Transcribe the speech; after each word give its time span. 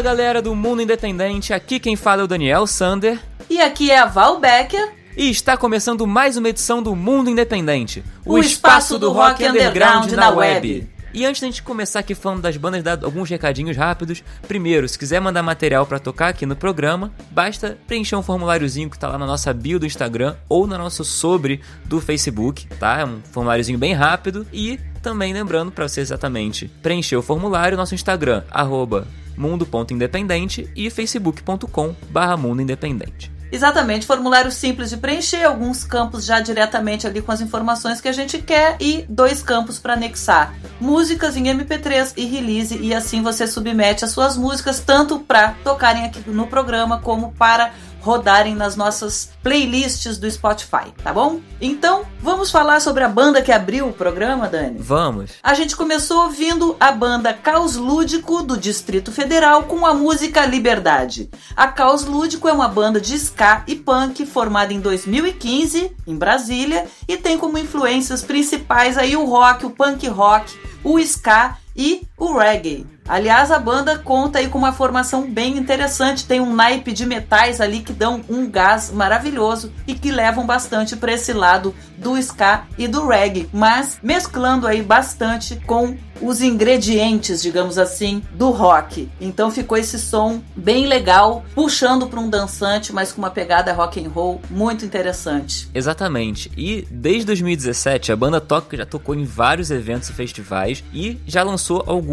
Fala 0.00 0.14
galera 0.16 0.40
do 0.40 0.54
Mundo 0.54 0.80
Independente, 0.80 1.52
aqui 1.52 1.78
quem 1.78 1.94
fala 1.94 2.22
é 2.22 2.24
o 2.24 2.26
Daniel 2.26 2.66
Sander. 2.66 3.20
E 3.50 3.60
aqui 3.60 3.90
é 3.90 3.98
a 3.98 4.06
Val 4.06 4.40
Becker. 4.40 4.94
E 5.14 5.28
está 5.28 5.58
começando 5.58 6.06
mais 6.06 6.38
uma 6.38 6.48
edição 6.48 6.82
do 6.82 6.96
Mundo 6.96 7.28
Independente, 7.28 8.02
o, 8.24 8.32
o 8.32 8.38
espaço, 8.38 8.54
espaço 8.54 8.98
do, 8.98 9.12
rock, 9.12 9.44
underground, 9.44 10.04
underground 10.04 10.12
na 10.12 10.30
web. 10.30 10.68
web. 10.72 10.90
E 11.12 11.26
antes 11.26 11.42
da 11.42 11.48
gente 11.48 11.62
começar 11.62 11.98
aqui 11.98 12.14
falando 12.14 12.40
das 12.40 12.56
bandas, 12.56 12.82
dar 12.82 13.04
alguns 13.04 13.28
recadinhos 13.28 13.76
rápidos. 13.76 14.24
Primeiro, 14.48 14.88
se 14.88 14.98
quiser 14.98 15.20
mandar 15.20 15.42
material 15.42 15.84
para 15.84 15.98
tocar 15.98 16.28
aqui 16.28 16.46
no 16.46 16.56
programa, 16.56 17.12
basta 17.30 17.76
preencher 17.86 18.16
um 18.16 18.22
formuláriozinho 18.22 18.88
que 18.88 18.98
tá 18.98 19.06
lá 19.06 19.18
na 19.18 19.26
nossa 19.26 19.52
bio 19.52 19.78
do 19.78 19.84
Instagram 19.84 20.34
ou 20.48 20.66
no 20.66 20.78
nosso 20.78 21.04
sobre 21.04 21.60
do 21.84 22.00
Facebook, 22.00 22.66
tá? 22.78 23.00
É 23.00 23.04
um 23.04 23.20
formuláriozinho 23.32 23.78
bem 23.78 23.92
rápido 23.92 24.46
e 24.50 24.80
também 25.02 25.34
lembrando 25.34 25.70
para 25.70 25.86
você 25.86 26.00
exatamente 26.00 26.68
preencher 26.82 27.16
o 27.16 27.22
formulário, 27.22 27.76
nosso 27.76 27.94
Instagram, 27.94 28.44
arroba 28.50 29.06
mundo.independente 29.36 30.70
e 30.74 30.90
facebook.com 30.90 31.94
barra 32.10 32.36
mundo 32.36 32.62
independente. 32.62 33.30
Exatamente, 33.52 34.06
formulário 34.06 34.50
simples 34.52 34.90
de 34.90 34.96
preencher, 34.96 35.42
alguns 35.44 35.82
campos 35.82 36.24
já 36.24 36.38
diretamente 36.38 37.06
ali 37.06 37.20
com 37.20 37.32
as 37.32 37.40
informações 37.40 38.00
que 38.00 38.06
a 38.06 38.12
gente 38.12 38.38
quer 38.38 38.76
e 38.78 39.04
dois 39.08 39.42
campos 39.42 39.78
para 39.78 39.94
anexar. 39.94 40.54
Músicas 40.80 41.36
em 41.36 41.44
MP3 41.44 42.12
e 42.16 42.26
release 42.26 42.78
e 42.78 42.94
assim 42.94 43.22
você 43.22 43.48
submete 43.48 44.04
as 44.04 44.12
suas 44.12 44.36
músicas 44.36 44.78
tanto 44.78 45.18
para 45.18 45.54
tocarem 45.64 46.04
aqui 46.04 46.22
no 46.30 46.46
programa 46.46 46.98
como 46.98 47.32
para 47.32 47.72
rodarem 48.00 48.54
nas 48.54 48.76
nossas 48.76 49.30
playlists 49.42 50.18
do 50.18 50.30
Spotify, 50.30 50.92
tá 51.02 51.12
bom? 51.12 51.40
Então, 51.60 52.04
vamos 52.20 52.50
falar 52.50 52.80
sobre 52.80 53.04
a 53.04 53.08
banda 53.08 53.42
que 53.42 53.52
abriu 53.52 53.88
o 53.88 53.92
programa, 53.92 54.48
Dani? 54.48 54.78
Vamos. 54.78 55.32
A 55.42 55.54
gente 55.54 55.76
começou 55.76 56.24
ouvindo 56.24 56.76
a 56.80 56.90
banda 56.90 57.32
Caos 57.34 57.76
Lúdico 57.76 58.42
do 58.42 58.56
Distrito 58.56 59.12
Federal 59.12 59.64
com 59.64 59.86
a 59.86 59.94
música 59.94 60.46
Liberdade. 60.46 61.30
A 61.54 61.68
Caos 61.68 62.04
Lúdico 62.04 62.48
é 62.48 62.52
uma 62.52 62.68
banda 62.68 63.00
de 63.00 63.14
ska 63.14 63.62
e 63.66 63.76
punk 63.76 64.24
formada 64.24 64.72
em 64.72 64.80
2015 64.80 65.94
em 66.06 66.16
Brasília 66.16 66.86
e 67.06 67.16
tem 67.16 67.38
como 67.38 67.58
influências 67.58 68.22
principais 68.22 68.96
aí 68.96 69.16
o 69.16 69.24
rock, 69.24 69.66
o 69.66 69.70
punk 69.70 70.06
rock, 70.08 70.58
o 70.82 70.98
ska 70.98 71.56
e 71.76 72.06
o 72.20 72.36
reggae. 72.38 72.86
Aliás, 73.08 73.50
a 73.50 73.58
banda 73.58 73.98
conta 73.98 74.38
aí 74.38 74.46
com 74.46 74.56
uma 74.56 74.72
formação 74.72 75.28
bem 75.28 75.58
interessante, 75.58 76.26
tem 76.26 76.40
um 76.40 76.54
naipe 76.54 76.92
de 76.92 77.04
metais 77.04 77.60
ali 77.60 77.80
que 77.80 77.92
dão 77.92 78.20
um 78.28 78.48
gás 78.48 78.92
maravilhoso 78.92 79.72
e 79.84 79.94
que 79.94 80.12
levam 80.12 80.46
bastante 80.46 80.94
para 80.94 81.12
esse 81.12 81.32
lado 81.32 81.74
do 81.98 82.16
ska 82.16 82.66
e 82.78 82.86
do 82.86 83.08
reggae, 83.08 83.48
mas 83.52 83.98
mesclando 84.00 84.64
aí 84.64 84.80
bastante 84.80 85.56
com 85.66 85.96
os 86.20 86.42
ingredientes, 86.42 87.40
digamos 87.42 87.78
assim, 87.78 88.22
do 88.32 88.50
rock. 88.50 89.08
Então 89.20 89.50
ficou 89.50 89.76
esse 89.76 89.98
som 89.98 90.42
bem 90.54 90.86
legal, 90.86 91.44
puxando 91.54 92.06
para 92.06 92.20
um 92.20 92.28
dançante, 92.28 92.92
mas 92.92 93.10
com 93.10 93.22
uma 93.22 93.30
pegada 93.30 93.72
rock 93.72 94.04
and 94.04 94.10
roll 94.10 94.40
muito 94.50 94.84
interessante. 94.84 95.68
Exatamente. 95.74 96.50
E 96.56 96.86
desde 96.90 97.24
2017 97.26 98.12
a 98.12 98.16
banda 98.16 98.40
toca 98.40 98.76
já 98.76 98.86
tocou 98.86 99.14
em 99.14 99.24
vários 99.24 99.70
eventos 99.70 100.10
e 100.10 100.12
festivais 100.12 100.84
e 100.92 101.18
já 101.26 101.42
lançou 101.42 101.82
alguns 101.86 102.09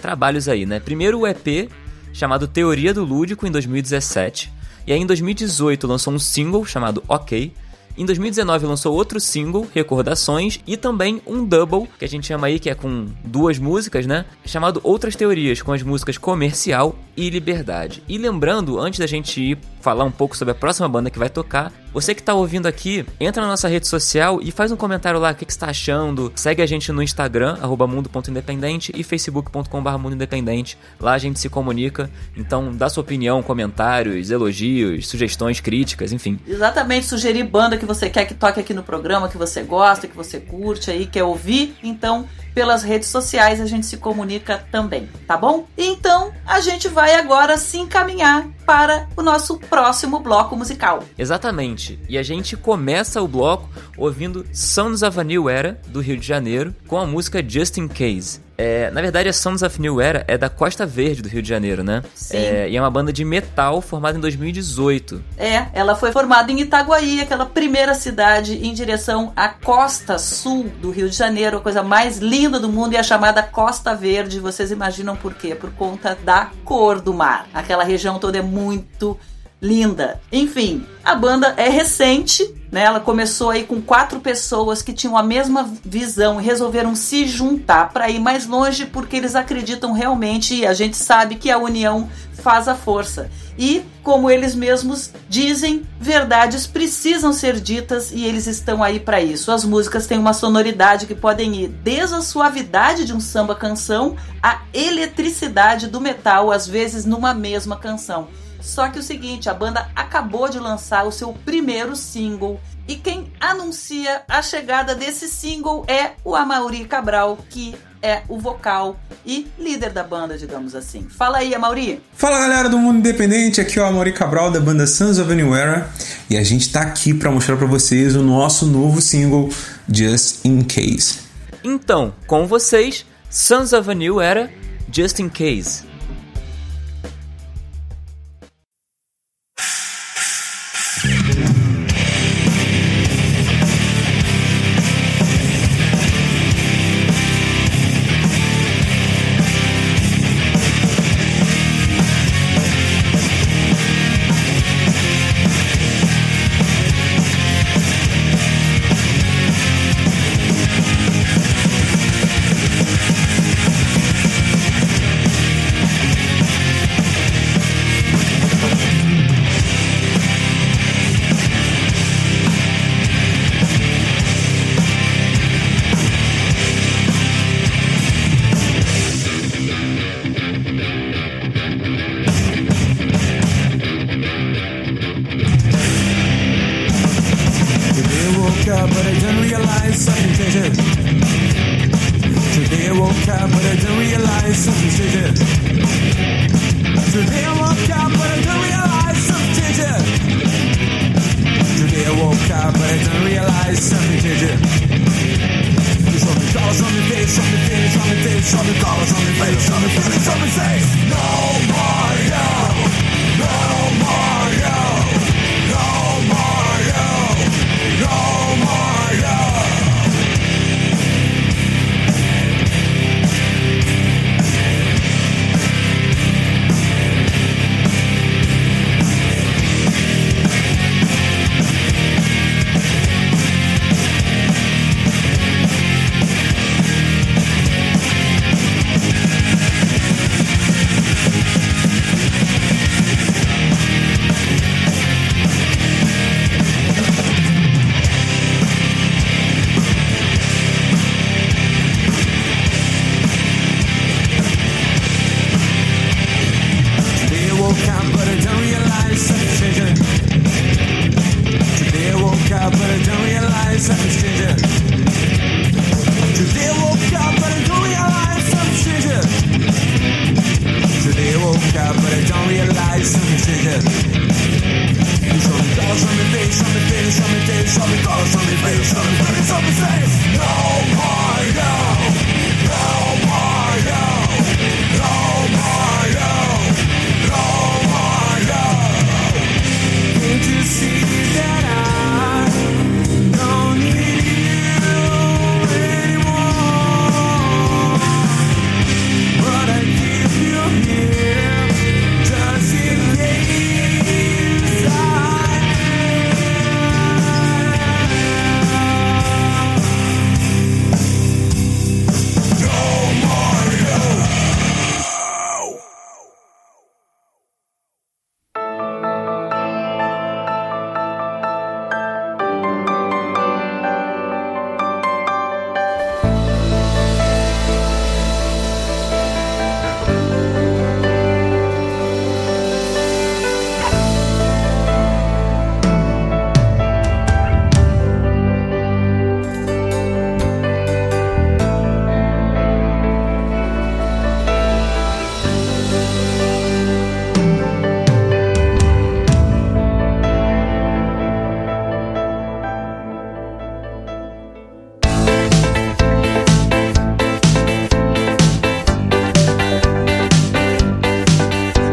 trabalhos 0.00 0.48
aí, 0.48 0.66
né? 0.66 0.80
Primeiro 0.80 1.20
o 1.20 1.26
EP 1.26 1.70
chamado 2.12 2.48
Teoria 2.48 2.94
do 2.94 3.04
Lúdico 3.04 3.46
em 3.46 3.50
2017, 3.50 4.52
e 4.86 4.92
aí 4.92 4.98
em 4.98 5.06
2018 5.06 5.86
lançou 5.86 6.12
um 6.12 6.18
single 6.18 6.64
chamado 6.64 7.02
OK. 7.08 7.52
Em 7.98 8.04
2019 8.04 8.66
lançou 8.66 8.94
outro 8.94 9.18
single, 9.18 9.66
Recordações, 9.74 10.60
e 10.66 10.76
também 10.76 11.20
um 11.26 11.44
double, 11.44 11.88
que 11.98 12.04
a 12.04 12.08
gente 12.08 12.26
chama 12.26 12.46
aí, 12.46 12.58
que 12.58 12.68
é 12.68 12.74
com 12.74 13.06
duas 13.24 13.58
músicas, 13.58 14.04
né? 14.06 14.26
Chamado 14.44 14.80
Outras 14.82 15.16
Teorias, 15.16 15.62
com 15.62 15.72
as 15.72 15.82
músicas 15.82 16.18
Comercial 16.18 16.94
e 17.16 17.30
Liberdade. 17.30 18.02
E 18.06 18.18
lembrando, 18.18 18.78
antes 18.78 18.98
da 18.98 19.06
gente 19.06 19.40
ir 19.40 19.58
falar 19.86 20.02
um 20.02 20.10
pouco 20.10 20.36
sobre 20.36 20.50
a 20.50 20.54
próxima 20.56 20.88
banda 20.88 21.10
que 21.10 21.18
vai 21.18 21.30
tocar, 21.30 21.72
você 21.94 22.12
que 22.12 22.20
está 22.20 22.34
ouvindo 22.34 22.66
aqui, 22.66 23.06
entra 23.20 23.40
na 23.40 23.46
nossa 23.46 23.68
rede 23.68 23.86
social 23.86 24.40
e 24.42 24.50
faz 24.50 24.72
um 24.72 24.76
comentário 24.76 25.20
lá, 25.20 25.30
o 25.30 25.34
que, 25.36 25.44
que 25.44 25.52
está 25.52 25.68
achando. 25.68 26.32
Segue 26.34 26.60
a 26.60 26.66
gente 26.66 26.90
no 26.90 27.00
Instagram, 27.00 27.56
mundo.independente 27.88 28.92
e 28.96 29.04
facebook.com.br 29.04 29.90
mundoindependente. 29.96 30.76
Lá 30.98 31.12
a 31.12 31.18
gente 31.18 31.38
se 31.38 31.48
comunica, 31.48 32.10
então 32.36 32.72
dá 32.72 32.88
sua 32.88 33.02
opinião, 33.02 33.44
comentários, 33.44 34.28
elogios, 34.28 35.06
sugestões, 35.06 35.60
críticas, 35.60 36.12
enfim. 36.12 36.40
Exatamente, 36.48 37.06
sugerir 37.06 37.44
banda 37.44 37.78
que 37.78 37.86
você 37.86 38.10
quer 38.10 38.24
que 38.24 38.34
toque 38.34 38.58
aqui 38.58 38.74
no 38.74 38.82
programa, 38.82 39.28
que 39.28 39.38
você 39.38 39.62
gosta, 39.62 40.08
que 40.08 40.16
você 40.16 40.40
curte 40.40 40.90
aí, 40.90 41.06
quer 41.06 41.22
ouvir. 41.22 41.76
Então, 41.80 42.26
pelas 42.56 42.82
redes 42.82 43.10
sociais 43.10 43.60
a 43.60 43.66
gente 43.66 43.84
se 43.84 43.98
comunica 43.98 44.66
também, 44.72 45.10
tá 45.26 45.36
bom? 45.36 45.66
Então 45.76 46.32
a 46.46 46.58
gente 46.58 46.88
vai 46.88 47.14
agora 47.14 47.58
se 47.58 47.76
encaminhar 47.76 48.48
para 48.64 49.06
o 49.14 49.20
nosso 49.20 49.58
próximo 49.58 50.20
bloco 50.20 50.56
musical. 50.56 51.04
Exatamente. 51.18 52.00
E 52.08 52.16
a 52.16 52.22
gente 52.22 52.56
começa 52.56 53.20
o 53.20 53.28
bloco 53.28 53.68
ouvindo 53.98 54.46
Sons 54.54 55.02
of 55.02 55.20
a 55.20 55.22
New 55.22 55.50
Era 55.50 55.78
do 55.88 56.00
Rio 56.00 56.16
de 56.16 56.26
Janeiro 56.26 56.74
com 56.88 56.96
a 56.96 57.04
música 57.04 57.46
Just 57.46 57.76
in 57.76 57.88
Case. 57.88 58.45
É, 58.58 58.90
na 58.90 59.00
verdade, 59.00 59.28
a 59.28 59.32
Sons 59.32 59.62
of 59.62 59.80
New 59.80 60.00
Era 60.00 60.24
é 60.26 60.38
da 60.38 60.48
Costa 60.48 60.86
Verde 60.86 61.22
do 61.22 61.28
Rio 61.28 61.42
de 61.42 61.48
Janeiro, 61.48 61.84
né? 61.84 62.02
Sim. 62.14 62.36
É, 62.36 62.68
e 62.68 62.76
é 62.76 62.80
uma 62.80 62.90
banda 62.90 63.12
de 63.12 63.24
metal 63.24 63.80
formada 63.80 64.16
em 64.16 64.20
2018. 64.20 65.22
É, 65.36 65.66
ela 65.72 65.94
foi 65.94 66.12
formada 66.12 66.50
em 66.50 66.60
Itaguaí, 66.60 67.20
aquela 67.20 67.46
primeira 67.46 67.94
cidade 67.94 68.54
em 68.66 68.72
direção 68.72 69.32
à 69.36 69.48
costa 69.48 70.18
sul 70.18 70.70
do 70.80 70.90
Rio 70.90 71.10
de 71.10 71.16
Janeiro, 71.16 71.58
a 71.58 71.60
coisa 71.60 71.82
mais 71.82 72.18
linda 72.18 72.58
do 72.58 72.68
mundo 72.68 72.94
e 72.94 72.96
a 72.96 73.02
chamada 73.02 73.42
Costa 73.42 73.94
Verde. 73.94 74.40
Vocês 74.40 74.70
imaginam 74.70 75.16
por 75.16 75.34
quê? 75.34 75.54
Por 75.54 75.70
conta 75.72 76.16
da 76.24 76.50
cor 76.64 77.00
do 77.00 77.12
mar. 77.12 77.46
Aquela 77.52 77.84
região 77.84 78.18
toda 78.18 78.38
é 78.38 78.42
muito 78.42 79.18
linda. 79.60 80.20
Enfim, 80.30 80.84
a 81.04 81.14
banda 81.14 81.54
é 81.56 81.68
recente, 81.68 82.54
né? 82.70 82.82
Ela 82.82 83.00
começou 83.00 83.50
aí 83.50 83.64
com 83.64 83.80
quatro 83.80 84.20
pessoas 84.20 84.82
que 84.82 84.92
tinham 84.92 85.16
a 85.16 85.22
mesma 85.22 85.70
visão 85.84 86.40
e 86.40 86.44
resolveram 86.44 86.94
se 86.94 87.26
juntar 87.26 87.90
para 87.92 88.10
ir 88.10 88.18
mais 88.18 88.46
longe 88.46 88.86
porque 88.86 89.16
eles 89.16 89.34
acreditam 89.34 89.92
realmente 89.92 90.54
e 90.54 90.66
a 90.66 90.74
gente 90.74 90.96
sabe 90.96 91.36
que 91.36 91.50
a 91.50 91.58
união 91.58 92.08
faz 92.34 92.68
a 92.68 92.74
força. 92.74 93.30
E, 93.58 93.82
como 94.02 94.30
eles 94.30 94.54
mesmos 94.54 95.10
dizem, 95.28 95.84
verdades 95.98 96.66
precisam 96.66 97.32
ser 97.32 97.58
ditas 97.58 98.12
e 98.12 98.24
eles 98.24 98.46
estão 98.46 98.82
aí 98.82 99.00
para 99.00 99.22
isso. 99.22 99.50
As 99.50 99.64
músicas 99.64 100.06
têm 100.06 100.18
uma 100.18 100.34
sonoridade 100.34 101.06
que 101.06 101.14
podem 101.14 101.56
ir 101.62 101.68
desde 101.68 102.14
a 102.14 102.20
suavidade 102.20 103.06
de 103.06 103.14
um 103.14 103.20
samba 103.20 103.54
canção 103.54 104.14
à 104.42 104.60
eletricidade 104.74 105.88
do 105.88 106.00
metal, 106.00 106.52
às 106.52 106.68
vezes 106.68 107.06
numa 107.06 107.32
mesma 107.32 107.76
canção. 107.76 108.28
Só 108.66 108.88
que 108.88 108.98
o 108.98 109.02
seguinte, 109.02 109.48
a 109.48 109.54
banda 109.54 109.88
acabou 109.94 110.48
de 110.48 110.58
lançar 110.58 111.04
o 111.04 111.12
seu 111.12 111.32
primeiro 111.32 111.94
single 111.94 112.60
e 112.88 112.96
quem 112.96 113.32
anuncia 113.40 114.22
a 114.28 114.42
chegada 114.42 114.92
desse 114.92 115.28
single 115.28 115.84
é 115.86 116.10
o 116.24 116.34
Amaury 116.34 116.84
Cabral, 116.84 117.38
que 117.48 117.76
é 118.02 118.22
o 118.28 118.40
vocal 118.40 118.98
e 119.24 119.46
líder 119.56 119.90
da 119.90 120.02
banda, 120.02 120.36
digamos 120.36 120.74
assim. 120.74 121.06
Fala 121.08 121.38
aí, 121.38 121.54
Amaury. 121.54 122.02
Fala 122.12 122.40
galera 122.40 122.68
do 122.68 122.76
Mundo 122.76 122.98
Independente, 122.98 123.60
aqui 123.60 123.78
é 123.78 123.82
o 123.82 123.86
Amaury 123.86 124.12
Cabral 124.12 124.50
da 124.50 124.58
banda 124.58 124.84
Sons 124.84 125.18
of 125.20 125.30
a 125.30 125.34
New 125.34 125.54
Era 125.54 125.88
e 126.28 126.36
a 126.36 126.42
gente 126.42 126.70
tá 126.70 126.82
aqui 126.82 127.14
para 127.14 127.30
mostrar 127.30 127.56
para 127.56 127.68
vocês 127.68 128.16
o 128.16 128.22
nosso 128.22 128.66
novo 128.66 129.00
single 129.00 129.48
Just 129.88 130.44
in 130.44 130.64
Case. 130.64 131.20
Então, 131.62 132.12
com 132.26 132.48
vocês, 132.48 133.06
Sons 133.30 133.72
of 133.72 133.88
a 133.88 133.94
New 133.94 134.20
Era, 134.20 134.50
Just 134.92 135.20
in 135.20 135.28
Case. 135.28 135.95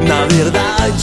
Na 0.08 0.26
verdade, 0.28 1.03